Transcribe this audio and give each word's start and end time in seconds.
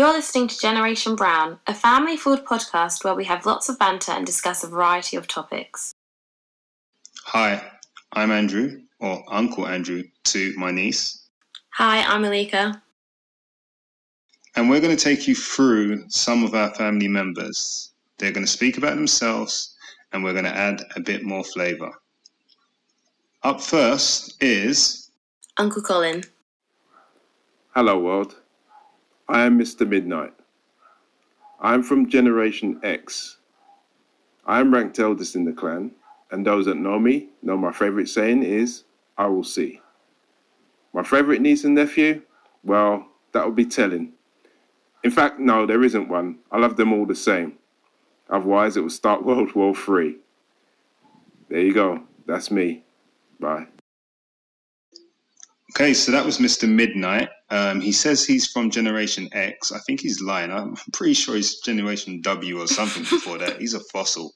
You're 0.00 0.14
listening 0.14 0.48
to 0.48 0.58
Generation 0.58 1.14
Brown, 1.14 1.58
a 1.66 1.74
family 1.74 2.16
food 2.16 2.46
podcast 2.46 3.04
where 3.04 3.14
we 3.14 3.26
have 3.26 3.44
lots 3.44 3.68
of 3.68 3.78
banter 3.78 4.12
and 4.12 4.24
discuss 4.24 4.64
a 4.64 4.66
variety 4.66 5.18
of 5.18 5.28
topics. 5.28 5.94
Hi, 7.24 7.62
I'm 8.14 8.30
Andrew, 8.30 8.80
or 8.98 9.22
Uncle 9.28 9.66
Andrew 9.66 10.04
to 10.24 10.54
my 10.56 10.70
niece. 10.70 11.26
Hi, 11.74 12.02
I'm 12.02 12.22
Alika. 12.22 12.80
And 14.56 14.70
we're 14.70 14.80
going 14.80 14.96
to 14.96 15.04
take 15.04 15.28
you 15.28 15.34
through 15.34 16.08
some 16.08 16.44
of 16.44 16.54
our 16.54 16.72
family 16.76 17.06
members. 17.06 17.92
They're 18.16 18.32
going 18.32 18.46
to 18.46 18.50
speak 18.50 18.78
about 18.78 18.94
themselves, 18.94 19.76
and 20.14 20.24
we're 20.24 20.32
going 20.32 20.46
to 20.46 20.56
add 20.56 20.82
a 20.96 21.00
bit 21.00 21.24
more 21.24 21.44
flavour. 21.44 21.92
Up 23.42 23.60
first 23.60 24.42
is 24.42 25.10
Uncle 25.58 25.82
Colin. 25.82 26.24
Hello, 27.74 27.98
world. 27.98 28.36
I 29.30 29.42
am 29.42 29.60
Mr. 29.60 29.88
Midnight. 29.88 30.32
I 31.60 31.74
am 31.74 31.84
from 31.84 32.08
Generation 32.08 32.80
X. 32.82 33.36
I 34.44 34.58
am 34.58 34.74
ranked 34.74 34.98
eldest 34.98 35.36
in 35.36 35.44
the 35.44 35.52
clan, 35.52 35.92
and 36.32 36.44
those 36.44 36.66
that 36.66 36.78
know 36.78 36.98
me 36.98 37.28
know 37.40 37.56
my 37.56 37.70
favourite 37.70 38.08
saying 38.08 38.42
is, 38.42 38.82
I 39.16 39.26
will 39.26 39.44
see. 39.44 39.80
My 40.92 41.04
favourite 41.04 41.40
niece 41.42 41.62
and 41.62 41.76
nephew? 41.76 42.22
Well, 42.64 43.06
that 43.30 43.46
would 43.46 43.54
be 43.54 43.66
telling. 43.66 44.14
In 45.04 45.12
fact, 45.12 45.38
no, 45.38 45.64
there 45.64 45.84
isn't 45.84 46.08
one. 46.08 46.40
I 46.50 46.58
love 46.58 46.76
them 46.76 46.92
all 46.92 47.06
the 47.06 47.14
same. 47.14 47.52
Otherwise, 48.30 48.76
it 48.76 48.80
would 48.80 48.90
start 48.90 49.24
World 49.24 49.54
War 49.54 49.76
Three. 49.76 50.16
There 51.48 51.60
you 51.60 51.72
go. 51.72 52.02
That's 52.26 52.50
me. 52.50 52.82
Bye. 53.38 53.68
Okay, 55.76 55.94
so 55.94 56.10
that 56.10 56.26
was 56.26 56.38
Mr. 56.38 56.68
Midnight. 56.68 57.28
Um, 57.50 57.80
he 57.80 57.92
says 57.92 58.24
he's 58.24 58.46
from 58.46 58.70
Generation 58.70 59.28
X. 59.32 59.72
I 59.72 59.78
think 59.80 60.00
he's 60.00 60.20
lying. 60.20 60.52
I'm 60.52 60.76
pretty 60.92 61.14
sure 61.14 61.34
he's 61.34 61.60
Generation 61.60 62.20
W 62.22 62.60
or 62.60 62.66
something 62.66 63.02
before 63.02 63.38
that. 63.38 63.60
He's 63.60 63.74
a 63.74 63.80
fossil, 63.92 64.32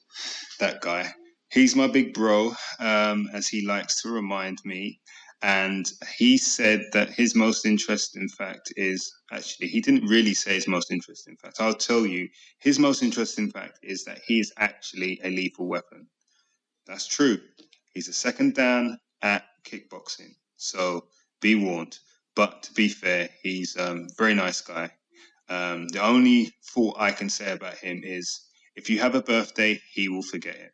that 0.59 0.81
guy. 0.81 1.09
He's 1.49 1.75
my 1.75 1.87
big 1.87 2.13
bro, 2.13 2.53
um, 2.79 3.29
as 3.33 3.47
he 3.47 3.65
likes 3.65 4.01
to 4.01 4.09
remind 4.09 4.59
me. 4.65 4.99
And 5.41 5.89
he 6.17 6.37
said 6.37 6.85
that 6.93 7.11
his 7.11 7.35
most 7.35 7.65
interesting 7.65 8.27
fact 8.29 8.73
is 8.75 9.13
actually, 9.31 9.67
he 9.67 9.79
didn't 9.79 10.07
really 10.07 10.33
say 10.33 10.55
his 10.55 10.67
most 10.67 10.91
interesting 10.91 11.37
fact. 11.37 11.57
I'll 11.59 11.73
tell 11.73 12.05
you, 12.05 12.27
his 12.59 12.79
most 12.79 13.03
interesting 13.03 13.51
fact 13.51 13.79
is 13.83 14.03
that 14.05 14.21
he 14.25 14.39
is 14.39 14.51
actually 14.57 15.21
a 15.23 15.29
lethal 15.29 15.67
weapon. 15.67 16.07
That's 16.87 17.07
true. 17.07 17.39
He's 17.93 18.07
a 18.07 18.13
second 18.13 18.55
dan 18.55 18.97
at 19.21 19.43
kickboxing. 19.65 20.35
So 20.57 21.05
be 21.41 21.55
warned. 21.55 21.99
But 22.35 22.63
to 22.63 22.73
be 22.73 22.89
fair, 22.89 23.29
he's 23.41 23.75
a 23.75 23.91
um, 23.91 24.07
very 24.17 24.33
nice 24.33 24.61
guy. 24.61 24.91
Um, 25.47 25.87
the 25.87 26.03
only 26.03 26.53
thought 26.63 26.97
I 26.99 27.11
can 27.11 27.29
say 27.29 27.51
about 27.51 27.75
him 27.75 28.01
is 28.03 28.41
if 28.75 28.89
you 28.89 28.99
have 28.99 29.15
a 29.15 29.21
birthday, 29.21 29.81
he 29.91 30.09
will 30.09 30.23
forget 30.23 30.55
it. 30.55 30.73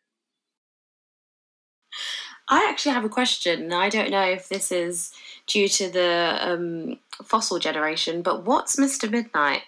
I 2.48 2.68
actually 2.70 2.94
have 2.94 3.06
a 3.06 3.09
question. 3.09 3.72
I 3.72 3.90
don't 3.90 4.09
know 4.09 4.26
if 4.26 4.50
this 4.50 4.72
is 4.72 5.14
due 5.48 5.68
to 5.70 5.90
the 5.90 6.38
um, 6.42 7.00
fossil 7.23 7.59
generation, 7.59 8.22
but 8.22 8.46
what's 8.46 8.75
Mr. 8.75 9.09
Midnight? 9.09 9.64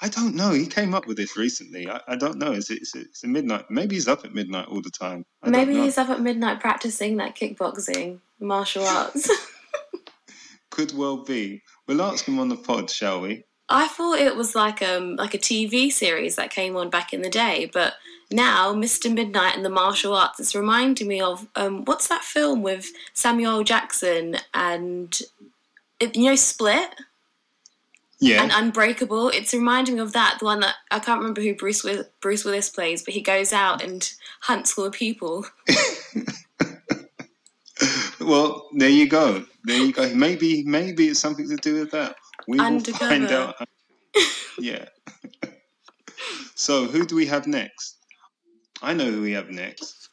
I 0.00 0.08
don't 0.08 0.34
know. 0.34 0.52
He 0.52 0.66
came 0.66 0.94
up 0.94 1.06
with 1.06 1.16
this 1.16 1.36
recently. 1.36 1.88
I, 1.88 2.00
I 2.08 2.16
don't 2.16 2.38
know. 2.38 2.52
Is 2.52 2.70
it, 2.70 2.82
is 2.82 2.94
it, 2.94 3.08
is 3.12 3.22
it 3.22 3.28
midnight? 3.28 3.70
Maybe 3.70 3.94
he's 3.94 4.08
up 4.08 4.24
at 4.24 4.34
midnight 4.34 4.68
all 4.68 4.82
the 4.82 4.90
time. 4.90 5.24
I 5.42 5.50
Maybe 5.50 5.74
he's 5.74 5.98
up 5.98 6.10
at 6.10 6.20
midnight 6.20 6.60
practicing 6.60 7.16
that 7.16 7.34
kickboxing 7.34 8.18
martial 8.40 8.84
arts. 8.84 9.30
Could 10.76 10.94
well 10.94 11.16
be. 11.16 11.62
We'll 11.86 12.02
ask 12.02 12.28
him 12.28 12.38
on 12.38 12.50
the 12.50 12.56
pod, 12.56 12.90
shall 12.90 13.22
we? 13.22 13.44
I 13.70 13.88
thought 13.88 14.18
it 14.18 14.36
was 14.36 14.54
like 14.54 14.82
um 14.82 15.16
like 15.16 15.32
a 15.32 15.38
TV 15.38 15.90
series 15.90 16.36
that 16.36 16.50
came 16.50 16.76
on 16.76 16.90
back 16.90 17.14
in 17.14 17.22
the 17.22 17.30
day, 17.30 17.70
but 17.72 17.94
now 18.30 18.74
Mr. 18.74 19.10
Midnight 19.10 19.56
and 19.56 19.64
the 19.64 19.70
martial 19.70 20.14
arts. 20.14 20.38
It's 20.38 20.54
reminding 20.54 21.08
me 21.08 21.22
of 21.22 21.48
um 21.56 21.86
what's 21.86 22.08
that 22.08 22.24
film 22.24 22.62
with 22.62 22.90
Samuel 23.14 23.64
Jackson 23.64 24.36
and 24.52 25.18
you 25.98 26.28
know 26.28 26.36
Split. 26.36 26.90
Yeah. 28.20 28.42
And 28.42 28.52
Unbreakable. 28.52 29.30
It's 29.30 29.54
reminding 29.54 29.94
me 29.94 30.02
of 30.02 30.12
that. 30.12 30.36
The 30.40 30.44
one 30.44 30.60
that 30.60 30.74
I 30.90 30.98
can't 30.98 31.20
remember 31.20 31.40
who 31.40 31.54
Bruce 31.54 31.84
Will- 31.84 32.04
Bruce 32.20 32.44
Willis 32.44 32.68
plays, 32.68 33.02
but 33.02 33.14
he 33.14 33.22
goes 33.22 33.54
out 33.54 33.82
and 33.82 34.12
hunts 34.40 34.72
for 34.72 34.90
people. 34.90 35.46
well, 38.20 38.68
there 38.74 38.90
you 38.90 39.08
go. 39.08 39.46
There 39.66 39.82
you 39.82 39.92
go. 39.92 40.08
Maybe 40.14 40.62
maybe 40.62 41.08
it's 41.08 41.18
something 41.18 41.48
to 41.48 41.56
do 41.56 41.80
with 41.80 41.90
that. 41.90 42.14
We 42.46 42.60
Undercover. 42.60 43.04
will 43.04 43.10
find 43.10 43.32
out. 43.32 43.56
yeah. 44.60 44.84
so 46.54 46.84
who 46.86 47.04
do 47.04 47.16
we 47.16 47.26
have 47.26 47.48
next? 47.48 47.96
I 48.80 48.94
know 48.94 49.10
who 49.10 49.22
we 49.22 49.32
have 49.32 49.50
next. 49.50 50.10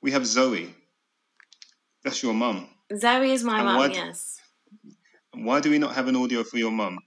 We 0.00 0.12
have 0.12 0.24
Zoe. 0.24 0.74
That's 2.04 2.22
your 2.22 2.32
mum. 2.32 2.68
Zoe 2.96 3.32
is 3.32 3.44
my 3.44 3.62
mum, 3.62 3.90
yes. 3.90 4.40
Why 5.34 5.60
do 5.60 5.68
we 5.68 5.78
not 5.78 5.94
have 5.94 6.08
an 6.08 6.16
audio 6.16 6.42
for 6.42 6.56
your 6.56 6.70
mum, 6.70 7.00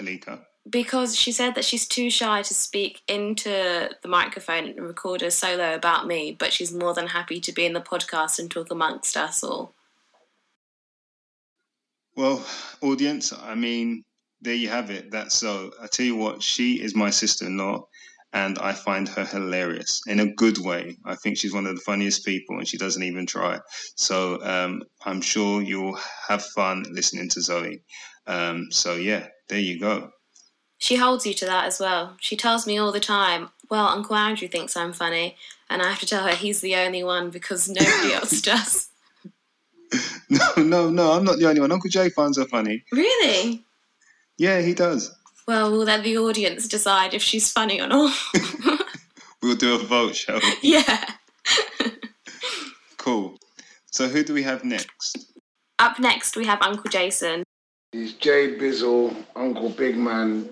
Alika? 0.00 0.44
Because 0.70 1.16
she 1.16 1.32
said 1.32 1.56
that 1.56 1.64
she's 1.64 1.88
too 1.88 2.08
shy 2.08 2.42
to 2.42 2.54
speak 2.54 3.02
into 3.08 3.90
the 4.00 4.08
microphone 4.08 4.68
and 4.68 4.80
record 4.82 5.22
a 5.22 5.30
solo 5.32 5.74
about 5.74 6.06
me, 6.06 6.36
but 6.38 6.52
she's 6.52 6.72
more 6.72 6.94
than 6.94 7.08
happy 7.08 7.40
to 7.40 7.52
be 7.52 7.66
in 7.66 7.72
the 7.72 7.80
podcast 7.80 8.38
and 8.38 8.48
talk 8.48 8.70
amongst 8.70 9.16
us 9.16 9.42
all. 9.42 9.73
Well, 12.16 12.44
audience, 12.80 13.32
I 13.32 13.54
mean, 13.54 14.04
there 14.40 14.54
you 14.54 14.68
have 14.68 14.90
it. 14.90 15.10
That's 15.10 15.34
so. 15.34 15.72
I 15.82 15.86
tell 15.86 16.06
you 16.06 16.16
what, 16.16 16.42
she 16.42 16.80
is 16.80 16.94
my 16.94 17.10
sister 17.10 17.46
in 17.46 17.56
law, 17.56 17.86
and 18.32 18.58
I 18.58 18.72
find 18.72 19.08
her 19.08 19.24
hilarious 19.24 20.00
in 20.06 20.20
a 20.20 20.32
good 20.34 20.58
way. 20.58 20.96
I 21.06 21.16
think 21.16 21.38
she's 21.38 21.54
one 21.54 21.66
of 21.66 21.74
the 21.74 21.80
funniest 21.80 22.24
people, 22.24 22.58
and 22.58 22.68
she 22.68 22.76
doesn't 22.76 23.02
even 23.02 23.26
try. 23.26 23.58
So 23.96 24.40
um, 24.42 24.82
I'm 25.04 25.20
sure 25.20 25.62
you'll 25.62 25.98
have 26.28 26.44
fun 26.44 26.84
listening 26.90 27.28
to 27.30 27.40
Zoe. 27.40 27.82
Um, 28.26 28.68
so 28.70 28.94
yeah, 28.94 29.26
there 29.48 29.60
you 29.60 29.80
go. 29.80 30.10
She 30.78 30.96
holds 30.96 31.26
you 31.26 31.34
to 31.34 31.46
that 31.46 31.64
as 31.64 31.80
well. 31.80 32.16
She 32.20 32.36
tells 32.36 32.66
me 32.66 32.78
all 32.78 32.92
the 32.92 33.00
time, 33.00 33.50
"Well, 33.70 33.86
Uncle 33.86 34.16
Andrew 34.16 34.48
thinks 34.48 34.76
I'm 34.76 34.92
funny," 34.92 35.36
and 35.68 35.82
I 35.82 35.88
have 35.88 36.00
to 36.00 36.06
tell 36.06 36.26
her 36.26 36.34
he's 36.34 36.60
the 36.60 36.76
only 36.76 37.02
one 37.02 37.30
because 37.30 37.68
nobody 37.68 38.12
else 38.12 38.40
does. 38.52 38.90
no, 40.30 40.48
no, 40.56 40.90
no, 40.90 41.12
I'm 41.12 41.24
not 41.24 41.38
the 41.38 41.48
only 41.48 41.60
one. 41.60 41.72
Uncle 41.72 41.90
Jay 41.90 42.08
finds 42.10 42.38
her 42.38 42.44
funny. 42.44 42.84
Really? 42.92 43.64
Yeah, 44.38 44.60
he 44.60 44.74
does. 44.74 45.14
Well, 45.46 45.70
we'll 45.70 45.84
let 45.84 46.02
the 46.02 46.16
audience 46.18 46.66
decide 46.66 47.14
if 47.14 47.22
she's 47.22 47.52
funny 47.52 47.80
or 47.80 47.86
not. 47.86 48.16
we'll 49.42 49.56
do 49.56 49.74
a 49.74 49.78
vote, 49.78 50.16
shall 50.16 50.40
we? 50.40 50.54
Yeah. 50.62 51.04
cool. 52.96 53.38
So 53.90 54.08
who 54.08 54.24
do 54.24 54.32
we 54.32 54.42
have 54.42 54.64
next? 54.64 55.32
Up 55.78 55.98
next, 55.98 56.36
we 56.36 56.46
have 56.46 56.62
Uncle 56.62 56.90
Jason. 56.90 57.42
He's 57.92 58.14
Jay 58.14 58.56
Bizzle, 58.56 59.14
Uncle 59.36 59.68
Big 59.68 59.96
Man, 59.96 60.48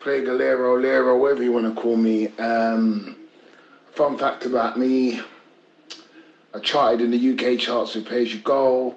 Play 0.00 0.22
Galero, 0.22 0.80
Lero, 0.80 1.16
whatever 1.16 1.42
you 1.42 1.52
want 1.52 1.74
to 1.74 1.80
call 1.80 1.96
me. 1.96 2.28
Um, 2.38 3.16
fun 3.94 4.18
fact 4.18 4.44
about 4.44 4.78
me, 4.78 5.20
I 6.54 6.58
charted 6.58 7.00
in 7.00 7.10
the 7.10 7.52
UK 7.52 7.58
charts 7.58 7.94
with 7.94 8.06
Pay 8.06 8.22
As 8.22 8.34
You 8.34 8.40
Go, 8.40 8.94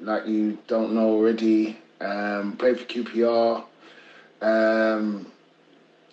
like 0.00 0.26
you 0.26 0.58
don't 0.66 0.94
know 0.94 1.10
already. 1.10 1.78
Um, 2.00 2.56
played 2.56 2.78
for 2.78 2.84
QPR. 2.86 3.64
Um, 4.40 5.26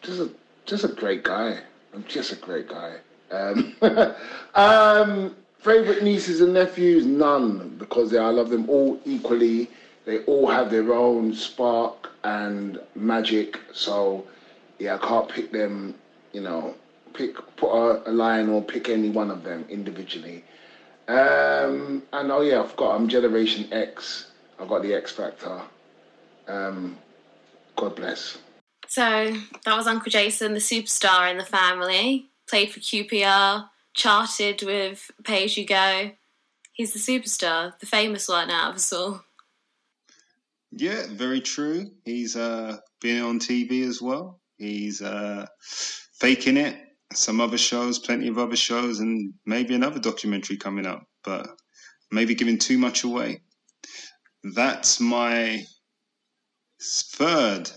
just 0.02 0.20
a 0.20 0.30
just 0.66 0.84
a 0.84 0.90
great 0.90 1.24
guy. 1.24 1.60
I'm 1.94 2.04
just 2.08 2.32
a 2.34 2.36
great 2.36 2.68
guy. 2.68 2.98
Um, 3.32 3.76
um, 4.56 5.36
favorite 5.60 6.04
nieces 6.04 6.42
and 6.42 6.54
nephews? 6.54 7.06
None, 7.06 7.76
because 7.78 8.14
I 8.14 8.30
love 8.30 8.50
them 8.50 8.70
all 8.70 9.00
equally. 9.06 9.70
They 10.06 10.20
all 10.26 10.48
have 10.48 10.72
their 10.72 10.94
own 10.94 11.34
spark 11.34 12.12
and 12.24 12.80
magic. 12.96 13.60
So 13.74 14.26
yeah, 14.80 14.96
I 14.96 14.98
can't 14.98 15.30
pick 15.30 15.52
them. 15.52 15.96
You 16.34 16.42
know, 16.42 16.76
pick 17.14 17.36
put 17.56 17.72
a, 17.72 18.10
a 18.10 18.12
line 18.12 18.50
or 18.50 18.62
pick 18.62 18.90
any 18.90 19.10
one 19.10 19.32
of 19.32 19.44
them 19.44 19.66
individually. 19.70 20.44
Um, 21.08 22.04
and 22.14 22.32
oh 22.32 22.42
yeah, 22.42 22.62
I've 22.62 22.76
got 22.76 22.96
I'm 22.96 23.08
Generation 23.08 23.72
X. 23.72 24.28
I've 24.60 24.68
got 24.68 24.84
the 24.84 24.94
X 24.94 25.12
Factor. 25.12 25.62
Um, 26.48 26.98
God 27.76 27.96
bless. 27.96 28.38
So 28.88 29.02
that 29.66 29.78
was 29.78 29.88
Uncle 29.88 30.12
Jason, 30.12 30.54
the 30.54 30.60
superstar 30.60 31.32
in 31.32 31.38
the 31.38 31.46
family. 31.46 32.30
Played 32.48 32.72
for 32.72 32.80
QPR, 32.82 33.68
charted 33.94 34.64
with 34.64 35.10
Pay 35.24 35.46
As 35.46 35.58
You 35.58 35.66
Go. 35.66 36.12
He's 36.74 36.94
the 36.94 37.00
superstar, 37.00 37.78
the 37.80 37.86
famous 37.86 38.28
one 38.28 38.50
out 38.50 38.72
of 38.72 38.76
us 38.76 38.92
all. 38.92 39.24
Yeah, 40.72 41.06
very 41.10 41.42
true. 41.42 41.92
He's 42.06 42.36
uh, 42.36 42.78
been 43.02 43.24
on 43.24 43.40
TV 43.40 43.88
as 43.88 44.02
well. 44.02 44.40
He's 44.58 45.02
uh, 45.02 45.46
faking 45.60 46.58
it 46.58 46.76
some 47.14 47.42
other 47.42 47.58
shows, 47.58 48.00
plenty 48.00 48.28
of 48.28 48.38
other 48.38 48.56
shows, 48.56 49.00
and 49.00 49.34
maybe 49.46 49.76
another 49.76 50.00
documentary 50.00 50.58
coming 50.58 50.86
up, 50.86 51.04
but 51.24 51.48
maybe 52.12 52.36
giving 52.36 52.58
too 52.58 52.78
much 52.78 53.04
away. 53.04 53.42
That's 54.44 55.00
my 55.00 55.64
third 56.82 57.70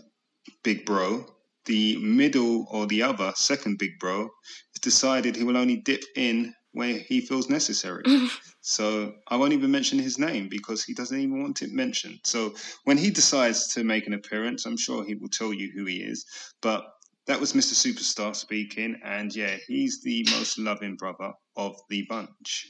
big 0.62 0.84
bro. 0.86 1.26
The 1.66 1.96
middle 1.98 2.66
or 2.70 2.86
the 2.86 3.02
other 3.02 3.32
second 3.36 3.78
big 3.78 3.98
bro 3.98 4.22
has 4.22 4.80
decided 4.82 5.34
he 5.34 5.44
will 5.44 5.56
only 5.56 5.76
dip 5.76 6.02
in 6.16 6.54
where 6.72 6.98
he 6.98 7.20
feels 7.20 7.48
necessary. 7.48 8.02
so 8.60 9.14
I 9.28 9.36
won't 9.36 9.52
even 9.52 9.70
mention 9.70 9.98
his 9.98 10.18
name 10.18 10.48
because 10.48 10.84
he 10.84 10.92
doesn't 10.92 11.18
even 11.18 11.40
want 11.40 11.62
it 11.62 11.72
mentioned. 11.72 12.18
So 12.24 12.54
when 12.84 12.98
he 12.98 13.10
decides 13.10 13.68
to 13.74 13.84
make 13.84 14.06
an 14.06 14.14
appearance, 14.14 14.66
I'm 14.66 14.76
sure 14.76 15.04
he 15.04 15.14
will 15.14 15.28
tell 15.28 15.54
you 15.54 15.70
who 15.74 15.86
he 15.86 15.98
is. 15.98 16.26
But 16.60 16.84
that 17.26 17.40
was 17.40 17.52
Mr. 17.52 17.74
Superstar 17.74 18.34
speaking, 18.34 19.00
and 19.04 19.34
yeah, 19.34 19.56
he's 19.66 20.02
the 20.02 20.26
most 20.30 20.58
loving 20.58 20.96
brother 20.96 21.32
of 21.56 21.76
the 21.88 22.02
bunch. 22.02 22.68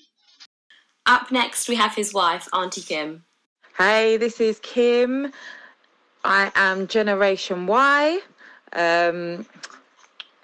Up 1.07 1.31
next, 1.33 1.69
we 1.69 1.75
have 1.75 1.95
his 1.95 2.15
wife, 2.15 2.49
Auntie 2.53 2.81
Kim. 2.81 3.25
Hey, 3.77 4.17
this 4.17 4.41
is 4.41 4.61
Kim. 4.61 5.33
I 6.25 6.51
am 6.55 6.87
Generation 6.87 7.67
Y. 7.67 8.21
Um, 8.73 9.45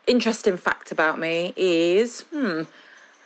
interesting 0.06 0.56
fact 0.56 0.92
about 0.92 1.18
me 1.18 1.54
is, 1.56 2.22
hmm, 2.32 2.62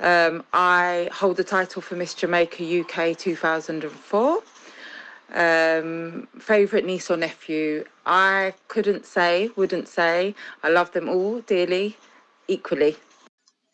um, 0.01 0.45
I 0.53 1.09
hold 1.13 1.39
the 1.39 1.45
title 1.45 1.81
for 1.83 1.97
Miss 1.97 2.15
Jamaica 2.15 2.81
UK 2.81 3.17
2004. 3.17 4.43
Um, 5.35 6.29
favorite 6.39 6.85
niece 6.85 7.11
or 7.11 7.17
nephew? 7.17 7.85
I 8.07 8.55
couldn't 8.69 9.05
say, 9.05 9.51
wouldn't 9.57 9.89
say. 9.89 10.35
I 10.63 10.69
love 10.71 10.93
them 10.93 11.09
all 11.09 11.41
dearly, 11.41 11.97
equally. 12.49 12.97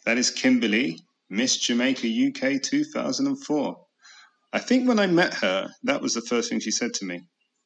That 0.07 0.17
is 0.17 0.31
Kimberly, 0.31 1.01
Miss 1.29 1.59
Jamaica 1.59 2.09
UK 2.09 2.63
2004. 2.63 3.77
I 4.53 4.59
think 4.59 4.89
when 4.89 4.99
I 4.99 5.07
met 5.07 5.35
her, 5.35 5.71
that 5.85 6.01
was 6.01 6.15
the 6.15 6.23
first 6.23 6.49
thing 6.49 6.61
she 6.61 6.71
said 6.71 6.95
to 6.95 7.05
me, 7.05 7.23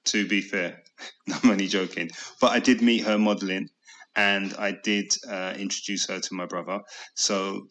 to 0.07 0.27
be 0.27 0.41
fair. 0.41 0.83
I'm 1.45 1.59
joking. 1.61 2.11
But 2.41 2.53
I 2.53 2.59
did 2.59 2.83
meet 2.83 3.05
her 3.05 3.19
modeling 3.19 3.71
and 4.17 4.55
I 4.59 4.73
did 4.83 5.13
uh, 5.29 5.55
introduce 5.57 6.07
her 6.09 6.21
to 6.21 6.35
my 6.35 6.47
brother. 6.47 6.81
So 7.15 7.69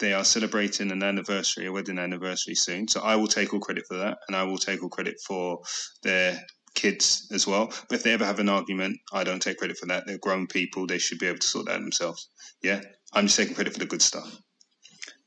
they 0.00 0.12
are 0.12 0.24
celebrating 0.24 0.90
an 0.90 1.02
anniversary, 1.02 1.66
a 1.66 1.72
wedding 1.72 1.98
anniversary 1.98 2.54
soon. 2.54 2.88
So 2.88 3.00
I 3.02 3.14
will 3.16 3.28
take 3.28 3.54
all 3.54 3.60
credit 3.60 3.84
for 3.86 3.96
that 3.98 4.18
and 4.26 4.36
I 4.36 4.42
will 4.42 4.58
take 4.58 4.82
all 4.82 4.88
credit 4.88 5.20
for 5.24 5.60
their 6.02 6.40
kids 6.74 7.28
as 7.32 7.46
well. 7.46 7.66
But 7.88 7.96
if 7.98 8.02
they 8.02 8.12
ever 8.12 8.24
have 8.24 8.40
an 8.40 8.48
argument, 8.48 8.98
I 9.12 9.22
don't 9.24 9.40
take 9.40 9.58
credit 9.58 9.76
for 9.78 9.86
that. 9.86 10.06
They're 10.06 10.18
grown 10.18 10.46
people, 10.46 10.86
they 10.86 10.98
should 10.98 11.18
be 11.18 11.26
able 11.26 11.38
to 11.38 11.46
sort 11.46 11.66
that 11.66 11.80
themselves. 11.80 12.30
Yeah? 12.62 12.80
I'm 13.12 13.26
just 13.26 13.36
taking 13.36 13.54
credit 13.54 13.72
for 13.72 13.78
the 13.78 13.86
good 13.86 14.02
stuff. 14.02 14.40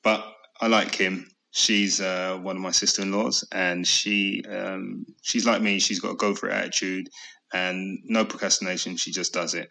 But 0.04 0.26
I 0.60 0.68
like 0.68 0.92
Kim. 0.92 1.28
She's 1.52 2.02
uh, 2.02 2.40
one 2.42 2.56
of 2.56 2.62
my 2.62 2.72
sister-in-laws, 2.72 3.48
and 3.52 3.86
she 3.88 4.44
um, 4.50 5.06
she's 5.22 5.46
like 5.46 5.62
me. 5.62 5.78
She's 5.80 6.00
got 6.00 6.12
a 6.12 6.16
go 6.16 6.34
for 6.34 6.50
it 6.50 6.54
attitude, 6.54 7.10
and 7.54 8.00
no 8.06 8.26
procrastination. 8.26 8.98
She 8.98 9.12
just 9.12 9.34
does 9.34 9.54
it. 9.54 9.70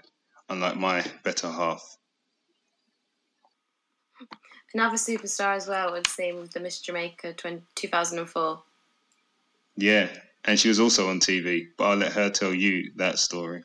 Unlike 0.48 0.76
my 0.76 1.04
better 1.24 1.50
half. 1.50 1.82
Another 4.74 4.96
superstar 4.96 5.54
as 5.56 5.68
well, 5.68 5.92
would 5.92 6.06
seem 6.06 6.40
with 6.40 6.52
the 6.52 6.60
Miss 6.60 6.80
Jamaica 6.80 7.34
20, 7.34 7.62
2004. 7.74 8.62
Yeah, 9.76 10.08
and 10.44 10.58
she 10.58 10.68
was 10.68 10.80
also 10.80 11.08
on 11.08 11.20
TV, 11.20 11.66
but 11.76 11.84
I'll 11.84 11.96
let 11.96 12.12
her 12.12 12.30
tell 12.30 12.54
you 12.54 12.90
that 12.96 13.18
story. 13.18 13.62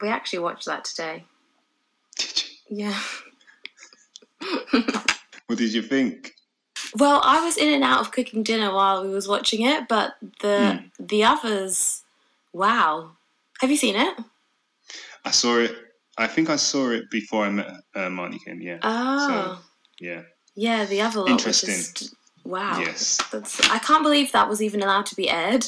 We 0.00 0.08
actually 0.08 0.40
watched 0.40 0.66
that 0.66 0.84
today. 0.84 1.24
Did 2.18 2.44
you? 2.70 2.86
Yeah. 2.86 3.00
What 5.46 5.58
did 5.58 5.72
you 5.72 5.82
think? 5.82 6.34
Well, 6.98 7.20
I 7.24 7.44
was 7.44 7.56
in 7.56 7.72
and 7.72 7.84
out 7.84 8.00
of 8.00 8.10
cooking 8.10 8.42
dinner 8.42 8.72
while 8.72 9.02
we 9.02 9.10
was 9.10 9.28
watching 9.28 9.62
it, 9.62 9.88
but 9.88 10.16
the 10.40 10.82
the 10.98 11.24
others, 11.24 12.02
wow. 12.52 13.12
Have 13.60 13.70
you 13.70 13.76
seen 13.76 13.96
it? 13.96 14.14
I 15.24 15.30
saw 15.30 15.58
it. 15.58 15.74
I 16.18 16.26
think 16.26 16.50
I 16.50 16.56
saw 16.56 16.90
it 16.90 17.10
before 17.10 17.44
I 17.44 17.50
met 17.50 17.68
uh, 17.94 18.08
Marnie 18.08 18.42
Kim. 18.44 18.60
Yeah. 18.60 18.78
Oh, 18.82 19.62
Yeah. 20.00 20.22
yeah. 20.54 20.84
The 20.84 21.00
other 21.00 21.20
lot 21.20 21.26
were 21.26 21.32
Interesting. 21.32 21.74
just 21.74 22.14
wow. 22.44 22.78
Yes. 22.80 23.18
That's, 23.32 23.60
I 23.70 23.78
can't 23.78 24.02
believe 24.02 24.32
that 24.32 24.48
was 24.48 24.62
even 24.62 24.82
allowed 24.82 25.06
to 25.06 25.16
be 25.16 25.28
aired. 25.28 25.66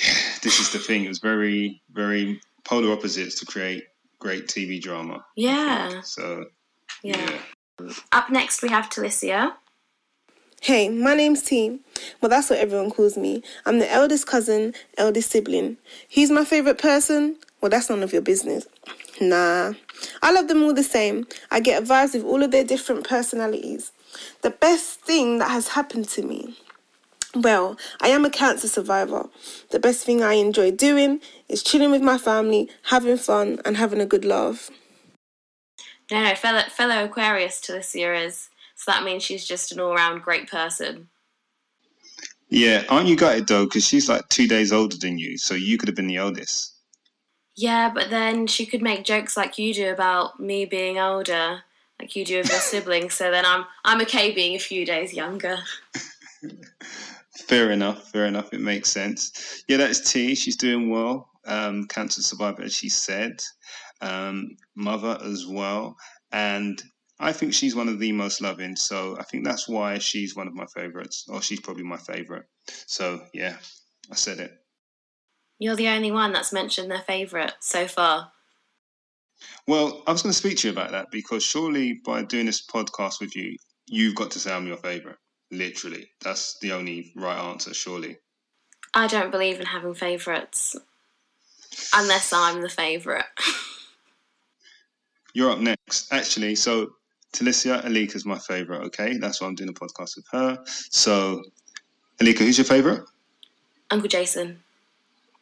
Yeah, 0.00 0.14
This 0.42 0.58
is 0.60 0.72
the 0.72 0.78
thing. 0.78 1.04
It 1.04 1.08
was 1.08 1.18
very, 1.18 1.82
very 1.92 2.40
polar 2.64 2.92
opposites 2.92 3.38
to 3.40 3.46
create 3.46 3.84
great 4.18 4.46
TV 4.46 4.80
drama. 4.80 5.24
Yeah. 5.36 5.88
think. 5.90 6.04
So 6.04 6.44
Yeah. 7.02 7.38
Up 8.12 8.30
next, 8.30 8.62
we 8.62 8.68
have 8.68 8.88
Talicia. 8.90 9.54
Hey, 10.60 10.88
my 10.88 11.14
name's 11.14 11.42
T. 11.42 11.80
Well, 12.20 12.28
that's 12.28 12.48
what 12.48 12.60
everyone 12.60 12.92
calls 12.92 13.16
me. 13.16 13.42
I'm 13.66 13.80
the 13.80 13.90
eldest 13.92 14.28
cousin, 14.28 14.74
eldest 14.96 15.30
sibling. 15.32 15.76
Who's 16.14 16.30
my 16.30 16.44
favourite 16.44 16.78
person? 16.78 17.36
Well, 17.60 17.70
that's 17.70 17.90
none 17.90 18.04
of 18.04 18.12
your 18.12 18.22
business. 18.22 18.66
Nah. 19.20 19.74
I 20.22 20.32
love 20.32 20.48
them 20.48 20.62
all 20.62 20.74
the 20.74 20.82
same. 20.82 21.26
I 21.50 21.60
get 21.60 21.84
vibes 21.84 22.14
with 22.14 22.24
all 22.24 22.42
of 22.42 22.50
their 22.50 22.64
different 22.64 23.06
personalities. 23.06 23.92
The 24.42 24.50
best 24.50 25.00
thing 25.00 25.38
that 25.38 25.50
has 25.50 25.68
happened 25.68 26.08
to 26.10 26.22
me. 26.22 26.56
Well, 27.34 27.78
I 28.00 28.08
am 28.08 28.24
a 28.24 28.30
cancer 28.30 28.68
survivor. 28.68 29.28
The 29.70 29.78
best 29.78 30.04
thing 30.04 30.22
I 30.22 30.34
enjoy 30.34 30.72
doing 30.72 31.20
is 31.48 31.62
chilling 31.62 31.90
with 31.90 32.02
my 32.02 32.18
family, 32.18 32.68
having 32.84 33.16
fun, 33.16 33.60
and 33.64 33.76
having 33.78 34.00
a 34.00 34.06
good 34.06 34.24
laugh. 34.24 34.70
No, 36.10 36.22
no, 36.22 36.34
fellow, 36.34 36.62
fellow 36.68 37.04
Aquarius 37.04 37.60
Talicia 37.60 38.26
is. 38.26 38.50
So 38.76 38.90
that 38.90 39.04
means 39.04 39.22
she's 39.22 39.46
just 39.46 39.72
an 39.72 39.80
all 39.80 39.94
round 39.94 40.22
great 40.22 40.50
person. 40.50 41.08
yeah, 42.50 42.84
aren't 42.90 43.08
you 43.08 43.16
gutted 43.16 43.46
though? 43.46 43.64
Because 43.64 43.86
she's 43.86 44.08
like 44.08 44.28
two 44.28 44.46
days 44.48 44.72
older 44.72 44.96
than 44.98 45.18
you, 45.18 45.38
so 45.38 45.54
you 45.54 45.78
could 45.78 45.88
have 45.88 45.96
been 45.96 46.08
the 46.08 46.18
oldest. 46.18 46.74
Yeah, 47.54 47.90
but 47.92 48.10
then 48.10 48.46
she 48.46 48.64
could 48.66 48.82
make 48.82 49.04
jokes 49.04 49.36
like 49.36 49.58
you 49.58 49.74
do 49.74 49.90
about 49.90 50.40
me 50.40 50.64
being 50.64 50.98
older, 50.98 51.62
like 52.00 52.16
you 52.16 52.24
do 52.24 52.38
with 52.38 52.50
your 52.50 52.60
siblings. 52.60 53.14
So 53.14 53.30
then 53.30 53.44
I'm 53.44 53.64
I'm 53.84 54.00
okay 54.02 54.32
being 54.32 54.54
a 54.56 54.60
few 54.60 54.86
days 54.86 55.12
younger. 55.12 55.58
Fair 57.46 57.70
enough. 57.70 58.10
Fair 58.10 58.26
enough. 58.26 58.52
It 58.52 58.60
makes 58.60 58.90
sense. 58.90 59.64
Yeah, 59.68 59.76
that's 59.76 60.12
T. 60.12 60.34
She's 60.34 60.56
doing 60.56 60.88
well. 60.90 61.28
Um, 61.44 61.86
cancer 61.88 62.22
survivor, 62.22 62.62
as 62.62 62.74
she 62.74 62.88
said. 62.88 63.42
Um, 64.00 64.56
mother 64.74 65.18
as 65.22 65.46
well. 65.46 65.96
And 66.32 66.82
I 67.20 67.32
think 67.32 67.52
she's 67.52 67.76
one 67.76 67.88
of 67.88 67.98
the 67.98 68.12
most 68.12 68.40
loving. 68.40 68.76
So 68.76 69.16
I 69.18 69.24
think 69.24 69.44
that's 69.44 69.68
why 69.68 69.98
she's 69.98 70.34
one 70.34 70.48
of 70.48 70.54
my 70.54 70.66
favorites, 70.66 71.26
or 71.28 71.42
she's 71.42 71.60
probably 71.60 71.84
my 71.84 71.98
favorite. 71.98 72.44
So 72.66 73.20
yeah, 73.34 73.56
I 74.10 74.14
said 74.14 74.38
it. 74.40 74.61
You're 75.62 75.76
the 75.76 75.90
only 75.90 76.10
one 76.10 76.32
that's 76.32 76.52
mentioned 76.52 76.90
their 76.90 77.02
favourite 77.02 77.52
so 77.60 77.86
far. 77.86 78.32
Well, 79.68 80.02
I 80.08 80.10
was 80.10 80.20
going 80.20 80.32
to 80.32 80.36
speak 80.36 80.58
to 80.58 80.66
you 80.66 80.72
about 80.72 80.90
that 80.90 81.12
because 81.12 81.44
surely 81.44 82.00
by 82.04 82.24
doing 82.24 82.46
this 82.46 82.66
podcast 82.66 83.20
with 83.20 83.36
you, 83.36 83.56
you've 83.86 84.16
got 84.16 84.32
to 84.32 84.40
say 84.40 84.52
I'm 84.52 84.66
your 84.66 84.76
favorite. 84.76 85.18
Literally, 85.52 86.10
that's 86.20 86.58
the 86.58 86.72
only 86.72 87.12
right 87.14 87.38
answer. 87.38 87.72
Surely. 87.72 88.16
I 88.92 89.06
don't 89.06 89.30
believe 89.30 89.60
in 89.60 89.66
having 89.66 89.94
favourites 89.94 90.74
unless 91.94 92.32
I'm 92.32 92.60
the 92.60 92.68
favourite. 92.68 93.22
You're 95.32 95.52
up 95.52 95.60
next. 95.60 96.12
Actually, 96.12 96.56
so 96.56 96.94
Talicia 97.32 97.86
is 98.16 98.26
my 98.26 98.38
favorite, 98.40 98.82
okay? 98.86 99.16
That's 99.16 99.40
why 99.40 99.46
I'm 99.46 99.54
doing 99.54 99.70
a 99.70 99.72
podcast 99.72 100.16
with 100.16 100.26
her. 100.32 100.58
So, 100.66 101.40
Alika, 102.20 102.38
who's 102.38 102.58
your 102.58 102.64
favorite? 102.64 103.04
Uncle 103.92 104.08
Jason. 104.08 104.58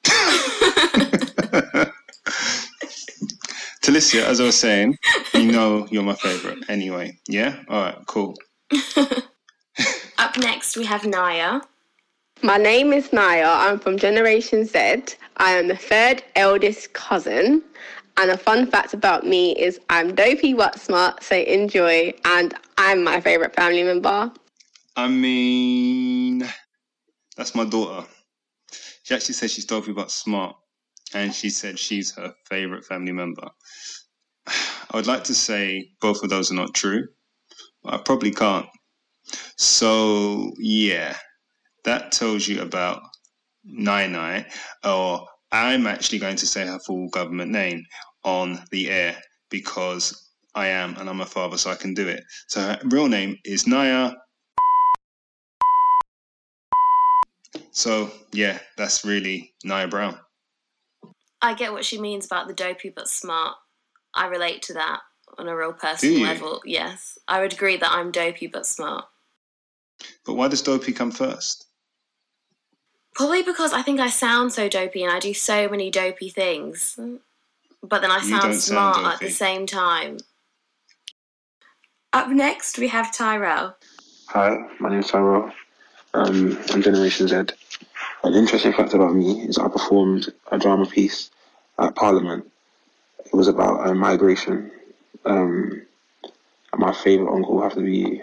Talicia, 3.82 4.22
as 4.24 4.40
I 4.40 4.44
was 4.44 4.56
saying, 4.56 4.96
you 5.34 5.52
know 5.52 5.86
you're 5.90 6.02
my 6.02 6.14
favorite 6.14 6.58
anyway. 6.68 7.18
Yeah? 7.28 7.56
All 7.68 7.82
right, 7.82 7.96
cool. 8.06 8.36
Up 10.18 10.36
next, 10.38 10.76
we 10.76 10.84
have 10.84 11.04
Naya. 11.06 11.60
My 12.42 12.56
name 12.56 12.92
is 12.92 13.12
Naya. 13.12 13.48
I'm 13.48 13.78
from 13.78 13.98
Generation 13.98 14.64
Z. 14.64 15.16
I 15.36 15.52
am 15.52 15.68
the 15.68 15.76
third 15.76 16.22
eldest 16.36 16.92
cousin. 16.92 17.62
And 18.16 18.30
a 18.30 18.36
fun 18.36 18.66
fact 18.66 18.92
about 18.92 19.26
me 19.26 19.52
is 19.56 19.80
I'm 19.88 20.14
dopey 20.14 20.54
but 20.54 20.78
smart, 20.78 21.22
so 21.22 21.36
enjoy. 21.36 22.12
And 22.24 22.54
I'm 22.76 23.02
my 23.02 23.20
favourite 23.20 23.54
family 23.54 23.82
member. 23.82 24.30
I 24.96 25.08
mean, 25.08 26.46
that's 27.36 27.54
my 27.54 27.64
daughter. 27.64 28.06
She 29.10 29.16
actually 29.16 29.34
said 29.34 29.50
she's 29.50 29.64
dopey 29.64 29.90
but 29.92 30.12
smart, 30.12 30.54
and 31.12 31.34
she 31.34 31.50
said 31.50 31.80
she's 31.80 32.14
her 32.14 32.32
favorite 32.48 32.84
family 32.84 33.10
member. 33.10 33.48
I 34.46 34.94
would 34.94 35.08
like 35.08 35.24
to 35.24 35.34
say 35.34 35.90
both 36.00 36.22
of 36.22 36.30
those 36.30 36.52
are 36.52 36.54
not 36.54 36.74
true, 36.74 37.08
but 37.82 37.94
I 37.94 37.98
probably 37.98 38.30
can't. 38.30 38.68
So, 39.56 40.52
yeah, 40.58 41.16
that 41.82 42.12
tells 42.12 42.46
you 42.46 42.62
about 42.62 43.02
Nai 43.64 44.06
Nai, 44.06 44.46
or 44.84 45.26
I'm 45.50 45.88
actually 45.88 46.20
going 46.20 46.36
to 46.36 46.46
say 46.46 46.64
her 46.64 46.78
full 46.86 47.08
government 47.08 47.50
name 47.50 47.82
on 48.22 48.60
the 48.70 48.90
air 48.90 49.16
because 49.50 50.30
I 50.54 50.68
am 50.68 50.96
and 50.98 51.10
I'm 51.10 51.20
a 51.20 51.26
father, 51.26 51.58
so 51.58 51.72
I 51.72 51.74
can 51.74 51.94
do 51.94 52.06
it. 52.06 52.22
So 52.46 52.60
her 52.60 52.78
real 52.84 53.08
name 53.08 53.38
is 53.44 53.66
Naya. 53.66 54.12
So 57.72 58.10
yeah, 58.32 58.58
that's 58.76 59.04
really 59.04 59.52
Nia 59.64 59.88
Brown. 59.88 60.18
I 61.42 61.54
get 61.54 61.72
what 61.72 61.84
she 61.84 62.00
means 62.00 62.26
about 62.26 62.48
the 62.48 62.54
dopey 62.54 62.90
but 62.90 63.08
smart. 63.08 63.56
I 64.14 64.26
relate 64.26 64.62
to 64.62 64.74
that 64.74 65.00
on 65.38 65.48
a 65.48 65.56
real 65.56 65.72
personal 65.72 66.22
level. 66.22 66.60
Yes, 66.64 67.18
I 67.28 67.40
would 67.40 67.52
agree 67.52 67.76
that 67.76 67.92
I'm 67.92 68.10
dopey 68.10 68.46
but 68.46 68.66
smart. 68.66 69.04
But 70.24 70.34
why 70.34 70.48
does 70.48 70.62
Dopey 70.62 70.92
come 70.92 71.10
first? 71.10 71.66
Probably 73.14 73.42
because 73.42 73.72
I 73.72 73.82
think 73.82 74.00
I 74.00 74.08
sound 74.08 74.52
so 74.52 74.68
dopey 74.68 75.02
and 75.02 75.12
I 75.12 75.18
do 75.18 75.34
so 75.34 75.68
many 75.68 75.90
dopey 75.90 76.30
things. 76.30 76.98
But 77.82 78.00
then 78.02 78.10
I 78.10 78.20
sound 78.20 78.42
don't 78.42 78.52
sound 78.54 78.94
smart 78.94 79.14
at 79.14 79.20
the 79.20 79.30
same 79.30 79.66
time. 79.66 80.18
Up 82.12 82.28
next, 82.28 82.78
we 82.78 82.88
have 82.88 83.12
Tyrell. 83.12 83.76
Hi, 84.28 84.56
my 84.78 84.90
name's 84.90 85.10
Tyrell. 85.10 85.52
Um, 86.12 86.58
I'm 86.70 86.82
Generation 86.82 87.28
Z. 87.28 87.36
An 88.24 88.34
interesting 88.34 88.72
fact 88.72 88.94
about 88.94 89.14
me 89.14 89.42
is 89.42 89.58
I 89.58 89.68
performed 89.68 90.32
a 90.50 90.58
drama 90.58 90.86
piece 90.86 91.30
at 91.78 91.94
Parliament. 91.94 92.50
It 93.24 93.32
was 93.32 93.48
about 93.48 93.86
uh, 93.86 93.94
migration. 93.94 94.72
Um, 95.24 95.82
my 96.76 96.92
favourite 96.92 97.32
uncle 97.32 97.54
would 97.56 97.62
have 97.62 97.74
to 97.74 97.80
be 97.80 98.22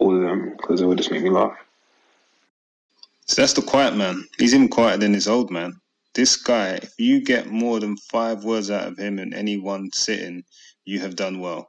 all 0.00 0.16
of 0.16 0.22
them 0.22 0.54
because 0.56 0.80
they 0.80 0.86
would 0.86 0.98
just 0.98 1.10
make 1.10 1.22
me 1.22 1.30
laugh. 1.30 1.56
So 3.26 3.42
that's 3.42 3.52
the 3.52 3.62
quiet 3.62 3.94
man. 3.94 4.24
He's 4.38 4.54
even 4.54 4.68
quieter 4.68 4.98
than 4.98 5.14
his 5.14 5.28
old 5.28 5.50
man. 5.50 5.74
This 6.14 6.36
guy, 6.36 6.80
if 6.82 6.94
you 6.98 7.22
get 7.22 7.48
more 7.48 7.78
than 7.78 7.96
five 7.96 8.42
words 8.42 8.70
out 8.70 8.88
of 8.88 8.98
him 8.98 9.18
in 9.18 9.32
any 9.32 9.58
one 9.58 9.90
sitting, 9.92 10.42
you 10.84 11.00
have 11.00 11.14
done 11.14 11.38
well. 11.38 11.68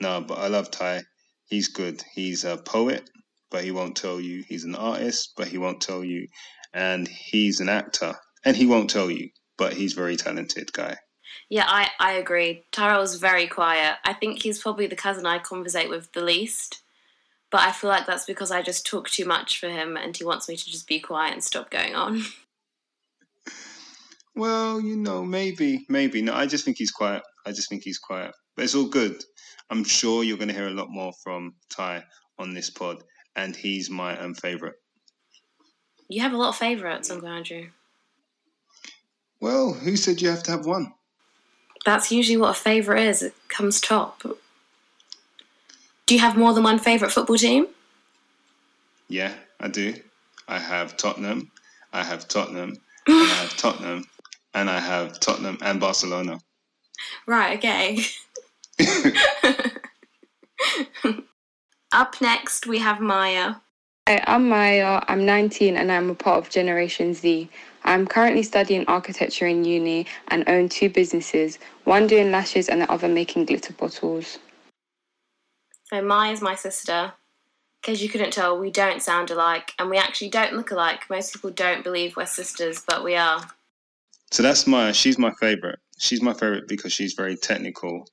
No, 0.00 0.20
but 0.20 0.38
I 0.38 0.46
love 0.46 0.70
Ty. 0.70 1.02
He's 1.46 1.68
good. 1.68 2.04
He's 2.14 2.44
a 2.44 2.58
poet, 2.58 3.08
but 3.50 3.64
he 3.64 3.70
won't 3.70 3.96
tell 3.96 4.20
you. 4.20 4.44
He's 4.46 4.64
an 4.64 4.74
artist, 4.74 5.32
but 5.36 5.48
he 5.48 5.58
won't 5.58 5.80
tell 5.80 6.04
you. 6.04 6.28
And 6.72 7.08
he's 7.08 7.60
an 7.60 7.68
actor, 7.68 8.14
and 8.44 8.56
he 8.56 8.66
won't 8.66 8.90
tell 8.90 9.10
you. 9.10 9.30
But 9.56 9.72
he's 9.72 9.92
very 9.92 10.16
talented 10.16 10.72
guy. 10.72 10.96
Yeah, 11.48 11.64
I, 11.66 11.88
I 11.98 12.12
agree. 12.12 12.64
Tyrell's 12.72 13.16
very 13.16 13.46
quiet. 13.46 13.96
I 14.04 14.12
think 14.12 14.42
he's 14.42 14.60
probably 14.62 14.86
the 14.86 14.96
cousin 14.96 15.26
I 15.26 15.38
conversate 15.38 15.88
with 15.88 16.12
the 16.12 16.20
least. 16.20 16.82
But 17.50 17.62
I 17.62 17.72
feel 17.72 17.88
like 17.88 18.06
that's 18.06 18.26
because 18.26 18.50
I 18.50 18.60
just 18.60 18.86
talk 18.86 19.08
too 19.08 19.24
much 19.24 19.58
for 19.58 19.68
him 19.68 19.96
and 19.96 20.14
he 20.14 20.24
wants 20.24 20.48
me 20.48 20.56
to 20.56 20.70
just 20.70 20.86
be 20.86 21.00
quiet 21.00 21.32
and 21.32 21.42
stop 21.42 21.70
going 21.70 21.94
on. 21.94 22.22
Well, 24.38 24.80
you 24.80 24.96
know, 24.96 25.24
maybe, 25.24 25.84
maybe. 25.88 26.22
No, 26.22 26.32
I 26.32 26.46
just 26.46 26.64
think 26.64 26.76
he's 26.76 26.92
quiet. 26.92 27.24
I 27.44 27.50
just 27.50 27.68
think 27.68 27.82
he's 27.82 27.98
quiet. 27.98 28.32
But 28.54 28.66
it's 28.66 28.74
all 28.76 28.88
good. 28.88 29.20
I'm 29.68 29.82
sure 29.82 30.22
you're 30.22 30.36
going 30.36 30.46
to 30.46 30.54
hear 30.54 30.68
a 30.68 30.70
lot 30.70 30.90
more 30.90 31.12
from 31.24 31.54
Ty 31.70 32.04
on 32.38 32.54
this 32.54 32.70
pod, 32.70 33.02
and 33.38 33.54
he's 33.54 33.88
my 33.88 34.18
um, 34.18 34.34
favorite. 34.34 34.74
You 36.08 36.22
have 36.22 36.32
a 36.32 36.36
lot 36.36 36.48
of 36.48 36.56
favourites, 36.56 37.10
Uncle 37.10 37.28
Andrew. 37.28 37.68
Well, 39.40 39.72
who 39.72 39.96
said 39.96 40.20
you 40.20 40.28
have 40.28 40.42
to 40.44 40.50
have 40.50 40.66
one? 40.66 40.92
That's 41.84 42.10
usually 42.10 42.36
what 42.36 42.50
a 42.50 42.60
favourite 42.60 43.06
is. 43.06 43.22
It 43.22 43.34
comes 43.48 43.80
top. 43.80 44.22
Do 46.06 46.14
you 46.14 46.20
have 46.20 46.36
more 46.36 46.52
than 46.52 46.64
one 46.64 46.80
favourite 46.80 47.12
football 47.12 47.36
team? 47.36 47.68
Yeah, 49.08 49.32
I 49.60 49.68
do. 49.68 49.94
I 50.48 50.58
have 50.58 50.96
Tottenham. 50.96 51.52
I 51.92 52.02
have 52.02 52.26
Tottenham. 52.26 52.76
and 53.06 53.22
I 53.22 53.34
have 53.34 53.56
Tottenham. 53.56 54.04
And 54.54 54.68
I 54.68 54.80
have 54.80 55.20
Tottenham 55.20 55.58
and 55.62 55.78
Barcelona. 55.78 56.40
Right, 57.26 57.58
okay. 57.58 58.00
Up 61.92 62.20
next, 62.20 62.66
we 62.66 62.78
have 62.80 63.00
Maya. 63.00 63.54
Hi, 64.06 64.22
I'm 64.26 64.46
Maya. 64.46 65.02
I'm 65.08 65.24
19 65.24 65.78
and 65.78 65.90
I'm 65.90 66.10
a 66.10 66.14
part 66.14 66.44
of 66.44 66.50
Generation 66.50 67.14
Z. 67.14 67.48
I'm 67.84 68.06
currently 68.06 68.42
studying 68.42 68.84
architecture 68.86 69.46
in 69.46 69.64
uni 69.64 70.06
and 70.28 70.46
own 70.50 70.68
two 70.68 70.90
businesses, 70.90 71.58
one 71.84 72.06
doing 72.06 72.30
lashes 72.30 72.68
and 72.68 72.82
the 72.82 72.92
other 72.92 73.08
making 73.08 73.46
glitter 73.46 73.72
bottles. 73.72 74.38
So 75.84 76.02
Maya's 76.02 76.42
my 76.42 76.54
sister. 76.54 77.14
In 77.82 77.94
case 77.94 78.02
you 78.02 78.10
couldn't 78.10 78.32
tell, 78.32 78.58
we 78.58 78.70
don't 78.70 79.00
sound 79.00 79.30
alike, 79.30 79.72
and 79.78 79.88
we 79.88 79.96
actually 79.96 80.28
don't 80.28 80.52
look 80.52 80.72
alike. 80.72 81.08
Most 81.08 81.32
people 81.32 81.50
don't 81.50 81.82
believe 81.82 82.16
we're 82.16 82.26
sisters, 82.26 82.82
but 82.86 83.02
we 83.02 83.16
are. 83.16 83.40
So 84.30 84.42
that's 84.42 84.66
Maya. 84.66 84.92
She's 84.92 85.18
my 85.18 85.32
favorite. 85.40 85.78
She's 85.96 86.20
my 86.20 86.34
favorite 86.34 86.68
because 86.68 86.92
she's 86.92 87.14
very 87.14 87.36
technical. 87.36 88.06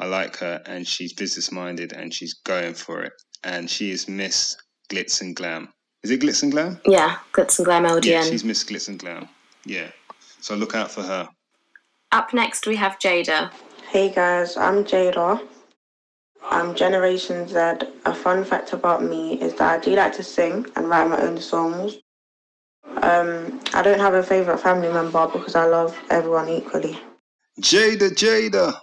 I 0.00 0.06
like 0.06 0.38
her, 0.38 0.62
and 0.64 0.88
she's 0.88 1.12
business 1.12 1.52
minded, 1.52 1.92
and 1.92 2.12
she's 2.12 2.32
going 2.32 2.72
for 2.72 3.02
it. 3.02 3.12
And 3.44 3.68
she 3.68 3.90
is 3.90 4.08
Miss 4.08 4.56
Glitz 4.88 5.20
and 5.20 5.36
Glam. 5.36 5.68
Is 6.02 6.10
it 6.10 6.22
Glitz 6.22 6.42
and 6.42 6.50
Glam? 6.50 6.80
Yeah, 6.86 7.18
Glitz 7.34 7.58
and 7.58 7.66
Glam 7.66 7.84
LDN. 7.84 8.06
Yeah, 8.06 8.22
she's 8.22 8.42
Miss 8.42 8.64
Glitz 8.64 8.88
and 8.88 8.98
Glam. 8.98 9.28
Yeah. 9.66 9.90
So 10.40 10.54
look 10.54 10.74
out 10.74 10.90
for 10.90 11.02
her. 11.02 11.28
Up 12.12 12.32
next, 12.32 12.66
we 12.66 12.76
have 12.76 12.98
Jada. 12.98 13.52
Hey 13.90 14.10
guys, 14.10 14.56
I'm 14.56 14.84
Jada. 14.84 15.46
I'm 16.44 16.74
Generation 16.74 17.46
Z. 17.46 17.54
A 18.06 18.14
fun 18.14 18.42
fact 18.42 18.72
about 18.72 19.02
me 19.04 19.34
is 19.42 19.52
that 19.56 19.80
I 19.80 19.84
do 19.84 19.94
like 19.94 20.14
to 20.14 20.22
sing 20.22 20.64
and 20.76 20.88
write 20.88 21.10
my 21.10 21.20
own 21.20 21.38
songs. 21.38 21.98
Um, 23.02 23.60
I 23.74 23.82
don't 23.82 24.00
have 24.00 24.14
a 24.14 24.22
favourite 24.22 24.60
family 24.60 24.90
member 24.90 25.26
because 25.28 25.54
I 25.54 25.66
love 25.66 25.94
everyone 26.08 26.48
equally. 26.48 26.98
Jada, 27.60 28.08
Jada. 28.08 28.80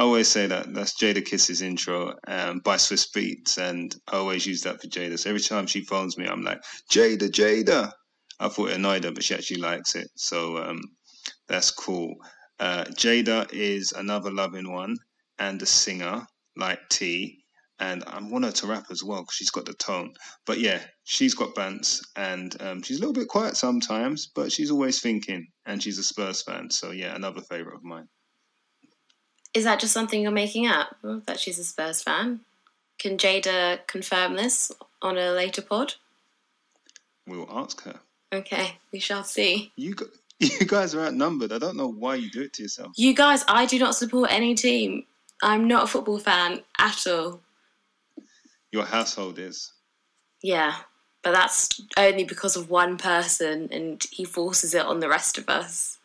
I 0.00 0.02
always 0.04 0.28
say 0.28 0.46
that. 0.46 0.72
That's 0.72 0.94
Jadakiss's 0.98 1.60
intro 1.60 2.14
um, 2.26 2.60
by 2.60 2.76
Swizz 2.76 3.10
Beatz, 3.14 3.58
and 3.58 3.94
I 4.08 4.16
always 4.16 4.46
use 4.46 4.62
that 4.62 4.80
for 4.80 4.86
Jada. 4.86 5.18
So 5.18 5.28
every 5.28 5.42
time 5.42 5.66
she 5.66 5.84
phones 5.84 6.16
me, 6.16 6.26
I'm 6.26 6.40
like, 6.40 6.62
Jada, 6.90 7.28
Jada. 7.28 7.92
I 8.38 8.48
thought 8.48 8.70
it 8.70 8.76
annoyed 8.76 9.04
her, 9.04 9.10
but 9.10 9.22
she 9.22 9.34
actually 9.34 9.60
likes 9.60 9.94
it. 9.96 10.08
So 10.14 10.56
um, 10.56 10.80
that's 11.48 11.70
cool. 11.70 12.14
Uh, 12.58 12.84
Jada 12.84 13.52
is 13.52 13.92
another 13.92 14.30
loving 14.30 14.72
one 14.72 14.96
and 15.38 15.60
a 15.60 15.66
singer 15.66 16.26
like 16.56 16.80
T. 16.88 17.44
And 17.78 18.02
I 18.06 18.22
want 18.22 18.46
her 18.46 18.52
to 18.52 18.68
rap 18.68 18.86
as 18.90 19.04
well 19.04 19.20
because 19.20 19.34
she's 19.34 19.50
got 19.50 19.66
the 19.66 19.74
tone. 19.74 20.14
But 20.46 20.60
yeah, 20.60 20.80
she's 21.04 21.34
got 21.34 21.54
bands 21.54 22.02
and 22.16 22.56
um, 22.62 22.80
she's 22.80 22.96
a 22.96 23.00
little 23.00 23.12
bit 23.12 23.28
quiet 23.28 23.54
sometimes, 23.54 24.30
but 24.34 24.50
she's 24.50 24.70
always 24.70 24.98
thinking. 24.98 25.46
And 25.66 25.82
she's 25.82 25.98
a 25.98 26.02
Spurs 26.02 26.40
fan. 26.40 26.70
So 26.70 26.90
yeah, 26.90 27.14
another 27.14 27.42
favourite 27.42 27.76
of 27.76 27.84
mine. 27.84 28.08
Is 29.54 29.64
that 29.64 29.80
just 29.80 29.92
something 29.92 30.22
you're 30.22 30.30
making 30.30 30.66
up? 30.66 30.96
Oh, 31.02 31.22
that 31.26 31.40
she's 31.40 31.58
a 31.58 31.64
Spurs 31.64 32.02
fan? 32.02 32.40
Can 32.98 33.16
Jada 33.16 33.84
confirm 33.86 34.36
this 34.36 34.70
on 35.02 35.16
a 35.18 35.32
later 35.32 35.62
pod? 35.62 35.94
We'll 37.26 37.48
ask 37.50 37.82
her. 37.82 37.96
Okay, 38.32 38.76
we 38.92 39.00
shall 39.00 39.24
see. 39.24 39.72
You 39.76 39.94
gu- 39.94 40.10
you 40.38 40.66
guys 40.66 40.94
are 40.94 41.00
outnumbered. 41.02 41.52
I 41.52 41.58
don't 41.58 41.76
know 41.76 41.90
why 41.90 42.14
you 42.16 42.30
do 42.30 42.42
it 42.42 42.52
to 42.54 42.62
yourself. 42.62 42.92
You 42.96 43.14
guys, 43.14 43.44
I 43.48 43.66
do 43.66 43.78
not 43.78 43.94
support 43.96 44.30
any 44.32 44.54
team. 44.54 45.04
I'm 45.42 45.66
not 45.66 45.84
a 45.84 45.86
football 45.86 46.18
fan 46.18 46.60
at 46.78 47.06
all. 47.06 47.40
Your 48.72 48.84
household 48.84 49.38
is. 49.38 49.72
Yeah, 50.42 50.76
but 51.22 51.32
that's 51.32 51.80
only 51.96 52.24
because 52.24 52.56
of 52.56 52.70
one 52.70 52.96
person 52.98 53.68
and 53.72 54.02
he 54.10 54.24
forces 54.24 54.74
it 54.74 54.84
on 54.86 55.00
the 55.00 55.08
rest 55.08 55.38
of 55.38 55.48
us. 55.48 55.98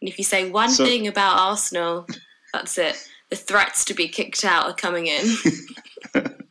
And 0.00 0.08
if 0.08 0.18
you 0.18 0.24
say 0.24 0.48
one 0.50 0.70
So- 0.70 0.84
thing 0.84 1.06
about 1.06 1.38
Arsenal, 1.38 2.06
that's 2.56 2.78
it. 2.78 2.96
The 3.30 3.36
threats 3.36 3.84
to 3.86 3.94
be 3.94 4.08
kicked 4.08 4.44
out 4.44 4.66
are 4.66 4.74
coming 4.74 5.06
in. 5.06 5.26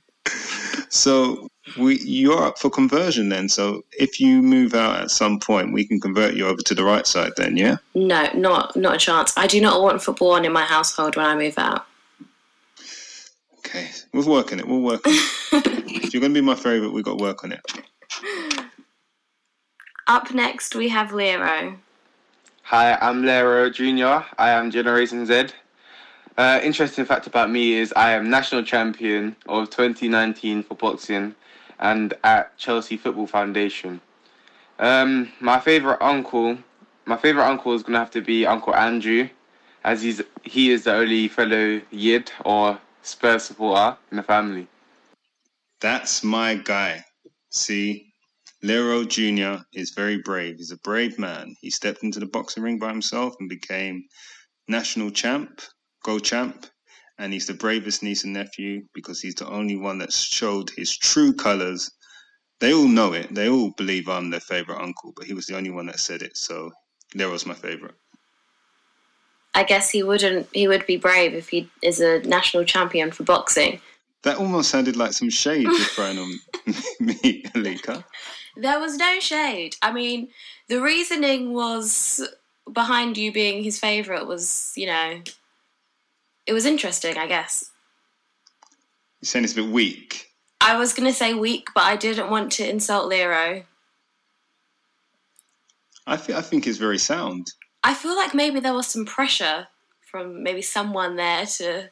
So 0.95 1.49
we 1.77 1.99
you're 1.99 2.41
up 2.41 2.57
for 2.57 2.69
conversion 2.69 3.27
then. 3.27 3.49
So 3.49 3.83
if 3.99 4.19
you 4.21 4.41
move 4.41 4.73
out 4.73 5.01
at 5.01 5.11
some 5.11 5.39
point, 5.39 5.73
we 5.73 5.85
can 5.85 5.99
convert 5.99 6.35
you 6.35 6.47
over 6.47 6.61
to 6.61 6.73
the 6.73 6.85
right 6.85 7.05
side 7.05 7.33
then, 7.35 7.57
yeah? 7.57 7.77
no, 7.93 8.29
not 8.33 8.75
not 8.77 8.95
a 8.95 8.97
chance. 8.97 9.37
I 9.37 9.45
do 9.45 9.59
not 9.59 9.81
want 9.81 10.01
football 10.01 10.31
on 10.31 10.45
in 10.45 10.53
my 10.53 10.63
household 10.63 11.17
when 11.17 11.25
I 11.25 11.35
move 11.35 11.57
out. 11.57 11.85
Okay. 13.57 13.89
We'll 14.13 14.27
work 14.29 14.53
on 14.53 14.59
it. 14.59 14.67
We'll 14.67 14.81
work 14.81 15.05
on 15.05 15.13
it. 15.13 15.23
if 16.05 16.13
you're 16.13 16.21
gonna 16.21 16.33
be 16.33 16.41
my 16.41 16.55
favourite, 16.55 16.93
we've 16.93 17.03
got 17.03 17.17
to 17.17 17.23
work 17.23 17.43
on 17.43 17.51
it. 17.51 17.61
Up 20.07 20.33
next, 20.33 20.75
we 20.75 20.87
have 20.89 21.13
Lero. 21.13 21.77
Hi, 22.63 22.95
I'm 23.01 23.25
Lero 23.25 23.69
Jr. 23.69 24.25
I 24.37 24.51
am 24.51 24.71
Generation 24.71 25.25
Z. 25.25 25.47
Uh, 26.37 26.59
interesting 26.63 27.05
fact 27.05 27.27
about 27.27 27.49
me 27.49 27.73
is 27.73 27.93
I 27.95 28.11
am 28.11 28.29
national 28.29 28.63
champion 28.63 29.37
of 29.47 29.69
2019 29.69 30.63
for 30.63 30.75
boxing 30.75 31.33
and 31.79 32.13
at 32.25 32.57
Chelsea 32.57 32.97
Football 32.97 33.27
Foundation. 33.27 34.01
Um, 34.79 35.31
my 35.39 35.59
favorite 35.59 36.01
uncle, 36.01 36.57
my 37.05 37.15
favorite 37.15 37.45
uncle 37.45 37.73
is 37.73 37.83
gonna 37.83 37.99
have 37.99 38.11
to 38.11 38.21
be 38.21 38.45
Uncle 38.45 38.75
Andrew, 38.75 39.29
as 39.85 40.01
he's 40.01 40.21
he 40.43 40.71
is 40.71 40.83
the 40.83 40.93
only 40.93 41.29
fellow 41.29 41.79
Yid 41.91 42.31
or 42.43 42.79
Spurs 43.01 43.43
supporter 43.43 43.97
in 44.11 44.17
the 44.17 44.23
family. 44.23 44.67
That's 45.79 46.21
my 46.23 46.55
guy. 46.55 47.03
See, 47.49 48.11
Lero 48.61 49.05
Jr. 49.05 49.63
is 49.73 49.91
very 49.91 50.17
brave. 50.17 50.57
He's 50.57 50.71
a 50.71 50.77
brave 50.77 51.17
man. 51.17 51.55
He 51.61 51.69
stepped 51.69 52.03
into 52.03 52.19
the 52.19 52.25
boxing 52.25 52.63
ring 52.63 52.79
by 52.79 52.89
himself 52.89 53.35
and 53.39 53.47
became 53.47 54.03
national 54.67 55.11
champ, 55.11 55.61
gold 56.05 56.23
champ. 56.23 56.67
And 57.17 57.33
he's 57.33 57.47
the 57.47 57.53
bravest 57.53 58.03
niece 58.03 58.25
and 58.25 58.33
nephew 58.33 58.83
because 58.93 59.21
he's 59.21 59.35
the 59.35 59.47
only 59.47 59.77
one 59.77 59.97
that 59.99 60.11
showed 60.11 60.69
his 60.69 60.95
true 60.95 61.33
colors. 61.33 61.89
They 62.59 62.73
all 62.73 62.87
know 62.87 63.13
it. 63.13 63.33
They 63.33 63.49
all 63.49 63.71
believe 63.71 64.09
I'm 64.09 64.29
their 64.29 64.41
favorite 64.41 64.81
uncle, 64.81 65.13
but 65.15 65.25
he 65.25 65.33
was 65.33 65.45
the 65.45 65.55
only 65.55 65.71
one 65.71 65.85
that 65.87 65.99
said 65.99 66.21
it. 66.21 66.35
So 66.35 66.71
Lero's 67.13 67.45
my 67.45 67.53
favorite. 67.53 67.95
I 69.53 69.63
guess 69.63 69.89
he 69.89 70.03
wouldn't. 70.03 70.47
He 70.51 70.67
would 70.67 70.85
be 70.85 70.97
brave 70.97 71.33
if 71.33 71.47
he 71.47 71.69
is 71.81 72.01
a 72.01 72.19
national 72.19 72.65
champion 72.65 73.11
for 73.11 73.23
boxing. 73.23 73.79
That 74.23 74.37
almost 74.37 74.69
sounded 74.69 74.97
like 74.97 75.13
some 75.13 75.29
shade 75.29 75.63
you're 75.63 75.79
throwing 75.79 76.19
on 76.19 76.27
me, 76.99 77.43
Alika. 77.55 78.03
There 78.57 78.79
was 78.79 78.97
no 78.97 79.19
shade. 79.21 79.77
I 79.81 79.93
mean, 79.93 80.27
the 80.67 80.81
reasoning 80.81 81.53
was 81.53 82.27
behind 82.73 83.17
you 83.17 83.31
being 83.31 83.63
his 83.63 83.79
favourite 83.79 84.27
was, 84.27 84.73
you 84.75 84.87
know, 84.87 85.21
it 86.45 86.53
was 86.53 86.65
interesting, 86.65 87.17
I 87.17 87.27
guess. 87.27 87.69
You're 89.21 89.27
saying 89.27 89.45
it's 89.45 89.53
a 89.53 89.57
bit 89.57 89.71
weak. 89.71 90.31
I 90.61 90.77
was 90.77 90.93
going 90.93 91.09
to 91.09 91.15
say 91.15 91.33
weak, 91.33 91.69
but 91.73 91.83
I 91.83 91.95
didn't 91.95 92.29
want 92.29 92.51
to 92.53 92.69
insult 92.69 93.07
Lero. 93.07 93.63
I, 96.07 96.17
th- 96.17 96.37
I 96.37 96.41
think 96.41 96.67
it's 96.67 96.77
very 96.77 96.97
sound. 96.97 97.51
I 97.83 97.93
feel 97.93 98.15
like 98.15 98.33
maybe 98.33 98.59
there 98.59 98.73
was 98.73 98.87
some 98.87 99.05
pressure 99.05 99.67
from 100.01 100.43
maybe 100.43 100.61
someone 100.61 101.15
there 101.15 101.45
to. 101.45 101.89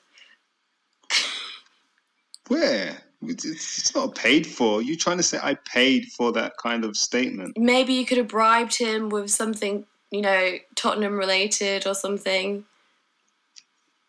Where? 2.48 2.98
It's, 3.22 3.96
not 3.96 4.16
paid 4.16 4.46
for. 4.46 4.82
You 4.82 4.98
trying 4.98 5.18
to 5.18 5.24
say 5.24 5.40
I 5.42 5.56
paid 5.56 6.12
for 6.12 6.32
that 6.34 6.54
kind 6.58 6.84
of 6.84 6.98
statement? 6.98 7.58
Maybe 7.58 7.94
you 7.94 8.06
could 8.06 8.18
have 8.18 8.28
bribed 8.28 8.78
him 8.78 9.10
with 9.10 9.32
something, 9.32 9.86
you 10.12 10.22
know, 10.22 10.58
Tottenham 10.76 11.18
related 11.18 11.88
or 11.88 11.94
something. 11.94 12.66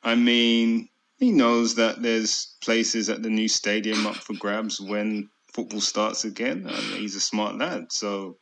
I 0.04 0.14
mean, 0.14 0.88
he 1.16 1.32
knows 1.32 1.74
that 1.76 2.02
there's 2.02 2.56
places 2.62 3.08
at 3.08 3.22
the 3.22 3.30
new 3.30 3.48
stadium 3.48 4.06
up 4.06 4.16
for 4.16 4.34
grabs 4.34 4.80
when 4.80 5.30
football 5.52 5.80
starts 5.80 6.24
again. 6.24 6.66
I 6.68 6.80
mean, 6.82 7.00
he's 7.00 7.16
a 7.16 7.20
smart 7.20 7.56
lad, 7.56 7.90
so. 7.90 8.36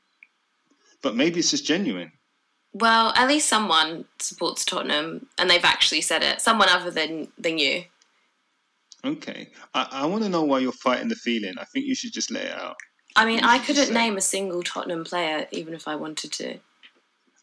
But 1.03 1.17
maybe 1.17 1.41
it's 1.41 1.51
just 1.51 1.67
genuine. 1.67 2.13
Well, 2.75 3.13
at 3.17 3.29
least 3.29 3.49
someone 3.49 4.07
supports 4.19 4.65
Tottenham, 4.65 5.27
and 5.39 5.49
they've 5.49 5.65
actually 5.65 6.01
said 6.01 6.23
it. 6.23 6.41
Someone 6.41 6.69
other 6.69 6.91
than 6.91 7.29
than 7.39 7.59
you. 7.59 7.85
Okay, 9.05 9.51
I, 9.75 9.89
I 9.91 10.07
want 10.07 10.23
to 10.23 10.29
know 10.29 10.45
why 10.45 10.61
you're 10.61 10.73
fighting 10.73 11.09
the 11.09 11.17
feeling. 11.17 11.55
I 11.59 11.65
think 11.65 11.87
you 11.87 11.95
should 11.95 12.13
just 12.13 12.31
let 12.31 12.45
it 12.45 12.53
out. 12.53 12.77
I 13.17 13.27
mean, 13.27 13.41
I 13.41 13.59
couldn't 13.59 13.93
name 13.93 14.17
a 14.17 14.21
single 14.21 14.63
Tottenham 14.63 15.05
player, 15.05 15.47
even 15.51 15.75
if 15.75 15.87
I 15.87 15.97
wanted 15.97 16.33
to. 16.33 16.59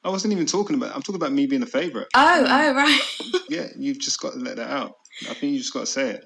I 0.03 0.09
wasn't 0.09 0.33
even 0.33 0.45
talking 0.45 0.75
about. 0.75 0.95
I'm 0.95 1.01
talking 1.01 1.15
about 1.15 1.33
me 1.33 1.45
being 1.45 1.63
a 1.63 1.67
favourite. 1.67 2.07
Oh, 2.15 2.45
oh, 2.47 2.73
right. 2.73 3.01
yeah, 3.49 3.67
you've 3.77 3.99
just 3.99 4.21
got 4.21 4.33
to 4.33 4.39
let 4.39 4.55
that 4.57 4.69
out. 4.69 4.95
I 5.29 5.33
think 5.33 5.53
you 5.53 5.59
just 5.59 5.73
got 5.73 5.81
to 5.81 5.85
say 5.85 6.09
it. 6.11 6.25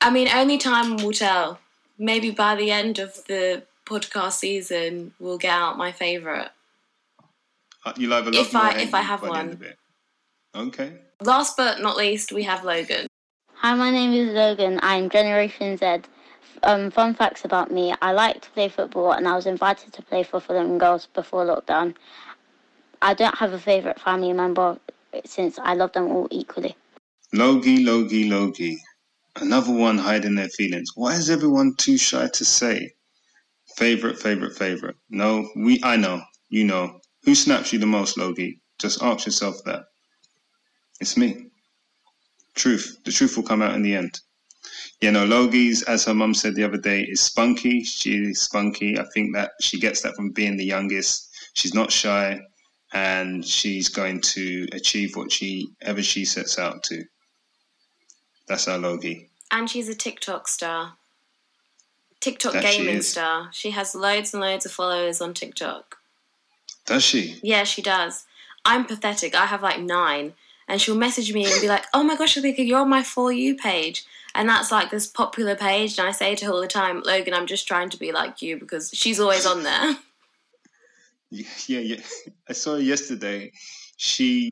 I 0.00 0.10
mean, 0.10 0.28
only 0.28 0.58
time 0.58 0.96
will 0.96 1.12
tell. 1.12 1.58
Maybe 1.98 2.30
by 2.30 2.54
the 2.54 2.70
end 2.70 2.98
of 2.98 3.14
the 3.26 3.64
podcast 3.84 4.32
season, 4.32 5.12
we'll 5.18 5.38
get 5.38 5.50
out 5.52 5.76
my 5.76 5.92
favourite. 5.92 6.48
Uh, 7.84 7.92
You'll 7.96 8.12
a 8.12 8.14
love 8.14 8.28
If 8.28 8.54
me 8.54 8.60
or 8.60 8.62
I- 8.62 8.78
if 8.80 8.94
I 8.94 9.00
have 9.00 9.20
by 9.22 9.28
the 9.28 9.38
end 9.38 9.60
one. 10.54 10.68
Okay. 10.68 10.92
Last 11.22 11.56
but 11.56 11.80
not 11.80 11.96
least, 11.96 12.32
we 12.32 12.42
have 12.44 12.64
Logan. 12.64 13.06
Hi, 13.54 13.74
my 13.74 13.90
name 13.90 14.12
is 14.14 14.32
Logan. 14.32 14.80
I'm 14.82 15.10
Generation 15.10 15.76
Z. 15.76 16.02
Um, 16.62 16.90
fun 16.90 17.14
facts 17.14 17.44
about 17.44 17.70
me 17.70 17.94
I 18.02 18.12
like 18.12 18.42
to 18.42 18.50
play 18.50 18.68
football 18.68 19.12
and 19.12 19.26
I 19.26 19.34
was 19.34 19.46
invited 19.46 19.92
to 19.94 20.02
play 20.02 20.22
for 20.22 20.40
Fulham 20.40 20.76
Girls 20.78 21.06
before 21.06 21.44
lockdown. 21.46 21.94
I 23.02 23.14
don't 23.14 23.36
have 23.36 23.52
a 23.52 23.58
favourite 23.58 24.00
family 24.00 24.32
member 24.32 24.78
since 25.24 25.58
I 25.58 25.74
love 25.74 25.92
them 25.92 26.10
all 26.10 26.28
equally. 26.30 26.76
Logie, 27.32 27.84
Logie, 27.84 28.28
Logie. 28.28 28.78
Another 29.36 29.72
one 29.72 29.96
hiding 29.96 30.34
their 30.34 30.48
feelings. 30.48 30.90
Why 30.94 31.14
is 31.14 31.30
everyone 31.30 31.74
too 31.76 31.96
shy 31.96 32.28
to 32.28 32.44
say? 32.44 32.92
Favorite, 33.76 34.18
favorite, 34.18 34.56
favorite. 34.56 34.96
No, 35.08 35.48
we. 35.56 35.80
I 35.82 35.96
know. 35.96 36.20
You 36.48 36.64
know. 36.64 37.00
Who 37.24 37.34
snaps 37.34 37.72
you 37.72 37.78
the 37.78 37.86
most, 37.86 38.18
Logie? 38.18 38.60
Just 38.78 39.02
ask 39.02 39.26
yourself 39.26 39.56
that. 39.64 39.82
It's 41.00 41.16
me. 41.16 41.46
Truth. 42.54 42.98
The 43.04 43.12
truth 43.12 43.36
will 43.36 43.44
come 43.44 43.62
out 43.62 43.74
in 43.74 43.82
the 43.82 43.94
end. 43.94 44.18
You 45.00 45.12
know, 45.12 45.24
Logie's, 45.24 45.82
as 45.84 46.04
her 46.04 46.14
mum 46.14 46.34
said 46.34 46.54
the 46.54 46.64
other 46.64 46.76
day, 46.76 47.02
is 47.02 47.20
spunky. 47.20 47.82
She's 47.84 48.40
spunky. 48.40 48.98
I 48.98 49.04
think 49.14 49.34
that 49.34 49.52
she 49.60 49.78
gets 49.78 50.02
that 50.02 50.14
from 50.14 50.30
being 50.32 50.56
the 50.56 50.64
youngest. 50.64 51.30
She's 51.54 51.74
not 51.74 51.90
shy, 51.90 52.40
and 52.92 53.44
she's 53.44 53.88
going 53.88 54.20
to 54.20 54.66
achieve 54.72 55.16
what 55.16 55.30
she 55.32 55.70
ever 55.82 56.02
she 56.02 56.24
sets 56.24 56.58
out 56.58 56.82
to. 56.84 57.04
That's 58.48 58.66
our 58.68 58.78
Logie. 58.78 59.28
And 59.50 59.68
she's 59.70 59.88
a 59.88 59.94
TikTok 59.94 60.48
star. 60.48 60.94
TikTok 62.20 62.52
That 62.52 62.62
gaming 62.64 62.96
is. 62.96 63.08
star. 63.10 63.48
She 63.52 63.70
has 63.70 63.94
loads 63.94 64.34
and 64.34 64.42
loads 64.42 64.66
of 64.66 64.72
followers 64.72 65.20
on 65.20 65.34
TikTok. 65.34 65.96
Does 66.86 67.02
she? 67.04 67.38
Yeah, 67.42 67.64
she 67.64 67.82
does. 67.82 68.24
I'm 68.64 68.84
pathetic. 68.84 69.34
I 69.34 69.46
have 69.46 69.62
like 69.62 69.80
nine. 69.80 70.34
And 70.68 70.80
she'll 70.80 70.96
message 70.96 71.32
me 71.32 71.50
and 71.50 71.60
be 71.60 71.66
like, 71.68 71.84
oh 71.94 72.02
my 72.04 72.16
gosh, 72.16 72.36
Alika, 72.36 72.64
you're 72.66 72.80
on 72.80 72.88
my 72.90 73.02
For 73.02 73.32
You 73.32 73.56
page. 73.56 74.04
And 74.34 74.48
that's 74.48 74.70
like 74.70 74.90
this 74.90 75.06
popular 75.06 75.56
page. 75.56 75.98
And 75.98 76.06
I 76.06 76.12
say 76.12 76.36
to 76.36 76.44
her 76.46 76.52
all 76.52 76.60
the 76.60 76.68
time, 76.68 77.02
Logan, 77.04 77.34
I'm 77.34 77.46
just 77.46 77.66
trying 77.66 77.90
to 77.90 77.96
be 77.96 78.12
like 78.12 78.40
you 78.42 78.56
because 78.56 78.90
she's 78.94 79.18
always 79.18 79.46
on 79.46 79.62
there. 79.62 79.96
Yeah, 81.68 81.78
yeah. 81.78 82.00
I 82.48 82.52
saw 82.52 82.74
her 82.74 82.80
yesterday. 82.80 83.52
She, 83.96 84.50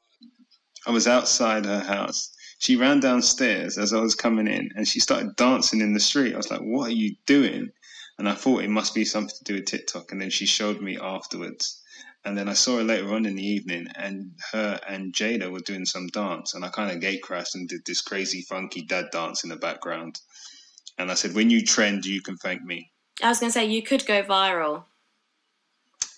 I 0.87 0.91
was 0.91 1.09
outside 1.09 1.65
her 1.65 1.81
house. 1.81 2.33
She 2.61 2.77
ran 2.77 3.01
downstairs 3.01 3.79
as 3.79 3.93
I 3.93 4.01
was 4.01 4.15
coming 4.15 4.47
in, 4.47 4.71
and 4.77 4.87
she 4.87 5.01
started 5.01 5.37
dancing 5.37 5.81
in 5.81 5.93
the 5.93 6.01
street. 6.01 6.35
I 6.35 6.37
was 6.37 6.51
like, 6.51 6.61
"What 6.61 6.89
are 6.89 6.95
you 6.95 7.15
doing?" 7.27 7.71
And 8.19 8.29
I 8.29 8.35
thought 8.35 8.65
it 8.65 8.71
must 8.71 8.95
be 8.95 9.05
something 9.05 9.35
to 9.37 9.45
do 9.45 9.55
with 9.55 9.67
TikTok. 9.67 10.11
And 10.11 10.21
then 10.21 10.31
she 10.31 10.47
showed 10.47 10.81
me 10.81 10.99
afterwards. 10.99 11.83
And 12.25 12.37
then 12.37 12.49
I 12.49 12.55
saw 12.55 12.79
her 12.79 12.85
later 12.85 13.15
on 13.15 13.27
in 13.27 13.37
the 13.37 13.47
evening, 13.47 13.87
and 13.95 14.33
her 14.53 14.81
and 14.89 15.13
Jada 15.13 15.51
were 15.51 15.61
doing 15.61 15.85
some 15.85 16.09
dance. 16.09 16.55
And 16.55 16.65
I 16.65 16.69
kind 16.69 16.91
of 16.91 17.01
gate 17.01 17.23
crashed 17.23 17.55
and 17.55 17.69
did 17.69 17.85
this 17.87 18.01
crazy, 18.01 18.43
funky 18.43 18.83
dad 18.83 19.07
dance 19.13 19.45
in 19.45 19.51
the 19.51 19.57
background. 19.57 20.21
And 20.99 21.11
I 21.11 21.15
said, 21.15 21.35
"When 21.35 21.51
you 21.51 21.65
trend, 21.65 22.05
you 22.05 22.21
can 22.23 22.37
thank 22.37 22.63
me." 22.63 22.93
I 23.23 23.29
was 23.29 23.41
going 23.41 23.51
to 23.51 23.55
say, 23.55 23.67
you 23.67 23.83
could 23.83 24.07
go 24.07 24.23
viral. 24.23 24.85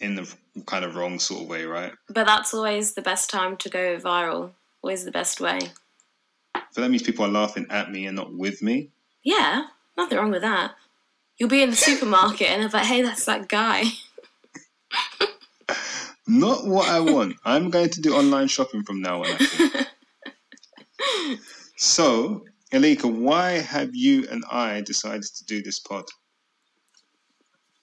In 0.00 0.14
the 0.14 0.32
kind 0.66 0.84
of 0.84 0.96
wrong 0.96 1.18
sort 1.18 1.42
of 1.42 1.48
way, 1.48 1.64
right? 1.64 1.92
But 2.08 2.26
that's 2.26 2.54
always 2.54 2.94
the 2.94 3.02
best 3.02 3.28
time 3.28 3.56
to 3.58 3.68
go 3.68 3.98
viral. 3.98 4.52
Always 4.82 5.04
the 5.04 5.10
best 5.10 5.40
way. 5.40 5.58
So 6.72 6.80
that 6.80 6.90
means 6.90 7.02
people 7.02 7.24
are 7.24 7.28
laughing 7.28 7.66
at 7.68 7.90
me 7.90 8.06
and 8.06 8.16
not 8.16 8.34
with 8.34 8.62
me. 8.62 8.90
Yeah, 9.22 9.66
nothing 9.96 10.16
wrong 10.16 10.30
with 10.30 10.42
that. 10.42 10.74
You'll 11.38 11.50
be 11.50 11.62
in 11.62 11.70
the 11.70 11.76
supermarket 11.88 12.48
and 12.48 12.62
they're 12.62 12.80
like, 12.80 12.86
hey, 12.86 13.02
that's 13.02 13.26
that 13.26 13.48
guy. 13.48 13.84
Not 16.26 16.66
what 16.66 16.88
I 16.88 17.00
want. 17.00 17.36
I'm 17.44 17.70
going 17.70 17.90
to 17.90 18.00
do 18.00 18.14
online 18.14 18.48
shopping 18.48 18.84
from 18.84 19.02
now 19.02 19.24
on. 19.24 19.38
So, 21.82 22.44
Alika, 22.74 23.10
why 23.10 23.52
have 23.52 23.94
you 23.94 24.28
and 24.30 24.44
I 24.50 24.82
decided 24.82 25.22
to 25.22 25.44
do 25.46 25.62
this 25.62 25.78
pod? 25.78 26.04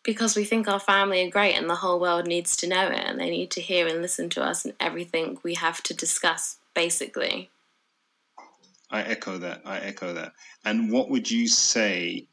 Because 0.08 0.38
we 0.38 0.46
think 0.46 0.70
our 0.70 0.80
family 0.80 1.28
are 1.28 1.30
great 1.30 1.56
and 1.56 1.70
the 1.70 1.76
whole 1.76 2.00
world 2.00 2.26
needs 2.26 2.56
to 2.56 2.66
know 2.66 2.88
it 2.88 3.04
and 3.06 3.20
they 3.20 3.30
need 3.30 3.52
to 3.52 3.60
hear 3.60 3.86
and 3.86 4.02
listen 4.02 4.30
to 4.30 4.42
us 4.42 4.64
and 4.64 4.74
everything 4.80 5.38
we 5.44 5.54
have 5.54 5.84
to 5.84 5.94
discuss, 5.94 6.60
basically. 6.74 7.50
I 8.90 9.02
echo 9.02 9.38
that. 9.40 9.62
I 9.66 9.80
echo 9.80 10.14
that. 10.14 10.32
And 10.64 10.90
what 10.94 11.10
would 11.10 11.30
you 11.30 11.46
say 11.50 12.26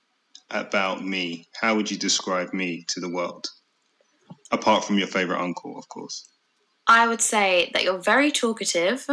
about 0.53 1.05
me? 1.05 1.49
How 1.61 1.75
would 1.75 1.91
you 1.91 1.99
describe 1.99 2.55
me 2.55 2.85
to 2.87 3.01
the 3.01 3.09
world? 3.09 3.49
Apart 4.53 4.85
from 4.85 4.97
your 4.97 5.09
favorite 5.09 5.43
uncle, 5.43 5.77
of 5.77 5.89
course. 5.89 6.29
I 6.87 7.09
would 7.09 7.21
say 7.21 7.73
that 7.75 7.83
you're 7.83 7.99
very 7.99 8.31
talkative. 8.31 9.05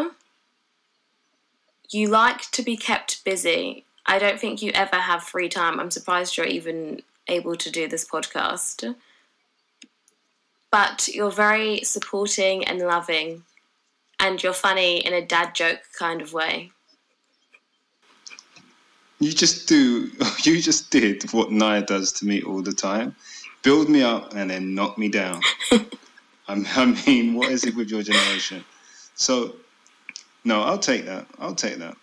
You 1.90 2.10
like 2.10 2.52
to 2.52 2.62
be 2.62 2.78
kept 2.78 3.26
busy. 3.26 3.86
I 4.06 4.20
don't 4.20 4.40
think 4.40 4.62
you 4.62 4.72
ever 4.76 4.98
have 4.98 5.24
free 5.24 5.50
time. 5.50 5.80
I'm 5.80 5.90
surprised 5.90 6.38
you're 6.38 6.46
even 6.46 7.02
able 7.28 7.56
to 7.56 7.72
do 7.72 7.88
this 7.88 8.06
podcast. 8.06 8.96
But 10.72 11.08
you're 11.10 11.32
very 11.32 11.82
supporting 11.84 12.64
and 12.66 12.80
loving, 12.80 13.44
and 14.20 14.42
you're 14.42 14.54
funny 14.54 15.06
in 15.06 15.14
a 15.14 15.26
dad 15.26 15.54
joke 15.54 15.82
kind 15.98 16.22
of 16.22 16.34
way. 16.34 16.72
You 19.20 19.32
just 19.32 19.68
do. 19.68 20.10
You 20.44 20.60
just 20.60 20.90
did 20.90 21.24
what 21.34 21.52
Naya 21.52 21.84
does 21.84 22.12
to 22.14 22.26
me 22.26 22.42
all 22.42 22.62
the 22.62 22.72
time: 22.72 23.16
build 23.64 23.90
me 23.90 24.02
up 24.02 24.34
and 24.34 24.50
then 24.50 24.74
knock 24.74 24.98
me 24.98 25.10
down. 25.10 25.42
I'm, 26.48 26.96
mean, 27.06 27.34
what 27.36 27.50
is 27.50 27.64
it 27.64 27.76
with 27.76 27.90
your 27.90 28.04
generation? 28.04 28.64
So, 29.16 29.56
no, 30.44 30.64
I'll 30.64 30.80
take 30.80 31.06
that. 31.06 31.28
I'll 31.40 31.56
take 31.56 31.78
that. 31.78 31.96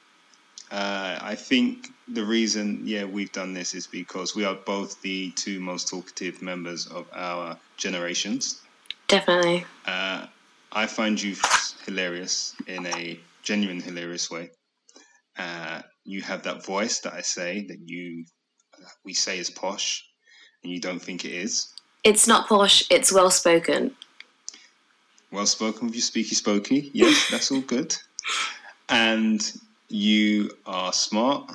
Uh, 0.70 1.18
I 1.20 1.34
think 1.34 1.88
the 2.12 2.24
reason, 2.24 2.80
yeah, 2.84 3.04
we've 3.04 3.32
done 3.32 3.52
this 3.52 3.74
is 3.74 3.86
because 3.86 4.34
we 4.34 4.44
are 4.44 4.54
both 4.54 5.00
the 5.02 5.30
two 5.32 5.60
most 5.60 5.88
talkative 5.88 6.40
members 6.42 6.86
of 6.86 7.06
our 7.12 7.58
generations. 7.76 8.62
Definitely. 9.08 9.64
Uh, 9.86 10.26
I 10.72 10.86
find 10.86 11.20
you 11.20 11.34
hilarious 11.84 12.54
in 12.66 12.86
a 12.86 13.18
genuine, 13.42 13.80
hilarious 13.80 14.30
way. 14.30 14.50
Uh, 15.38 15.82
you 16.04 16.22
have 16.22 16.42
that 16.42 16.64
voice 16.64 17.00
that 17.00 17.14
I 17.14 17.20
say 17.20 17.66
that 17.68 17.78
you 17.84 18.24
we 19.04 19.14
say 19.14 19.38
is 19.38 19.50
posh, 19.50 20.04
and 20.62 20.72
you 20.72 20.80
don't 20.80 21.00
think 21.00 21.24
it 21.24 21.32
is. 21.32 21.74
It's 22.04 22.26
not 22.26 22.48
posh, 22.48 22.84
it's 22.90 23.12
well 23.12 23.30
spoken. 23.30 23.94
Well 25.30 25.46
spoken 25.46 25.86
with 25.86 25.96
you, 25.96 26.02
speaky 26.02 26.34
spokey. 26.34 26.90
Yes, 26.92 27.30
that's 27.30 27.50
all 27.50 27.60
good. 27.60 27.94
and 28.88 29.52
you 29.88 30.50
are 30.66 30.92
smart, 30.92 31.50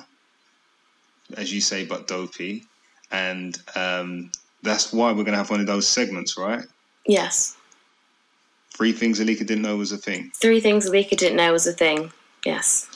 as 1.36 1.52
you 1.52 1.60
say, 1.60 1.84
but 1.84 2.06
dopey, 2.06 2.64
and 3.10 3.58
um, 3.74 4.30
that's 4.62 4.92
why 4.92 5.08
we're 5.10 5.24
going 5.24 5.32
to 5.32 5.38
have 5.38 5.50
one 5.50 5.60
of 5.60 5.66
those 5.66 5.86
segments, 5.86 6.36
right? 6.38 6.64
Yes. 7.06 7.56
Three 8.76 8.92
things 8.92 9.20
Alika 9.20 9.46
didn't 9.46 9.62
know 9.62 9.76
was 9.76 9.92
a 9.92 9.98
thing. 9.98 10.30
Three 10.34 10.60
things 10.60 10.88
Alika 10.88 11.16
didn't 11.16 11.36
know 11.36 11.52
was 11.52 11.66
a 11.66 11.72
thing. 11.72 12.12
Yes. 12.44 12.88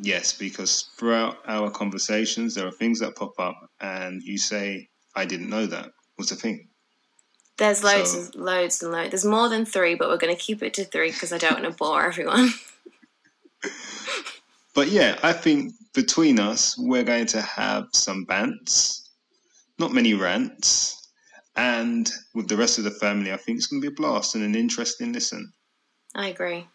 Yes, 0.00 0.32
because 0.36 0.88
throughout 0.96 1.38
our 1.46 1.70
conversations, 1.70 2.54
there 2.54 2.66
are 2.66 2.72
things 2.72 2.98
that 3.00 3.14
pop 3.14 3.38
up, 3.38 3.70
and 3.80 4.20
you 4.22 4.36
say, 4.36 4.88
"I 5.14 5.24
didn't 5.24 5.48
know 5.48 5.66
that 5.66 5.90
was 6.18 6.32
a 6.32 6.36
thing." 6.36 6.68
There's 7.56 7.84
loads 7.84 8.12
So- 8.12 8.18
and 8.20 8.34
loads 8.34 8.82
and 8.82 8.90
loads. 8.90 9.10
There's 9.10 9.24
more 9.24 9.48
than 9.48 9.64
three, 9.66 9.94
but 9.94 10.08
we're 10.08 10.16
going 10.16 10.34
to 10.34 10.40
keep 10.40 10.62
it 10.62 10.74
to 10.74 10.84
three 10.84 11.12
because 11.12 11.32
I 11.32 11.38
don't 11.38 11.52
want 11.60 11.64
to 11.66 11.70
bore 11.78 12.04
everyone. 12.04 12.54
But 14.74 14.88
yeah, 14.88 15.18
I 15.22 15.32
think 15.32 15.72
between 15.94 16.38
us, 16.38 16.78
we're 16.78 17.04
going 17.04 17.26
to 17.26 17.42
have 17.42 17.84
some 17.92 18.24
bants, 18.26 19.08
not 19.78 19.92
many 19.92 20.14
rants, 20.14 21.08
and 21.56 22.10
with 22.34 22.48
the 22.48 22.56
rest 22.56 22.78
of 22.78 22.84
the 22.84 22.90
family, 22.92 23.32
I 23.32 23.36
think 23.36 23.58
it's 23.58 23.66
going 23.66 23.82
to 23.82 23.90
be 23.90 23.92
a 23.92 23.96
blast 23.96 24.34
and 24.34 24.44
an 24.44 24.54
interesting 24.54 25.12
listen. 25.12 25.52
I 26.14 26.28
agree. 26.28 26.66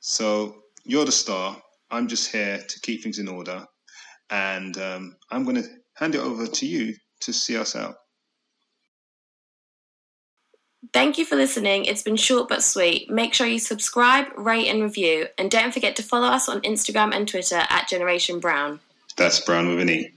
So 0.00 0.62
you're 0.84 1.04
the 1.04 1.12
star. 1.12 1.60
I'm 1.90 2.08
just 2.08 2.32
here 2.32 2.58
to 2.58 2.80
keep 2.80 3.02
things 3.02 3.18
in 3.18 3.28
order, 3.28 3.64
and 4.30 4.76
um, 4.78 5.16
I'm 5.30 5.44
going 5.44 5.62
to 5.62 5.68
hand 5.94 6.14
it 6.16 6.20
over 6.20 6.46
to 6.46 6.66
you 6.66 6.94
to 7.20 7.32
see 7.32 7.56
us 7.56 7.76
out. 7.76 7.94
Thank 10.92 11.18
you 11.18 11.24
for 11.24 11.36
listening. 11.36 11.84
It's 11.84 12.02
been 12.02 12.16
short 12.16 12.48
but 12.48 12.62
sweet. 12.62 13.10
Make 13.10 13.34
sure 13.34 13.46
you 13.46 13.58
subscribe, 13.58 14.26
rate, 14.36 14.68
and 14.68 14.82
review. 14.82 15.26
And 15.38 15.50
don't 15.50 15.72
forget 15.72 15.96
to 15.96 16.02
follow 16.02 16.28
us 16.28 16.48
on 16.48 16.60
Instagram 16.62 17.14
and 17.14 17.28
Twitter 17.28 17.62
at 17.68 17.88
Generation 17.88 18.40
Brown. 18.40 18.80
That's 19.16 19.40
Brown 19.40 19.68
with 19.68 19.80
an 19.80 19.90
E. 19.90 20.12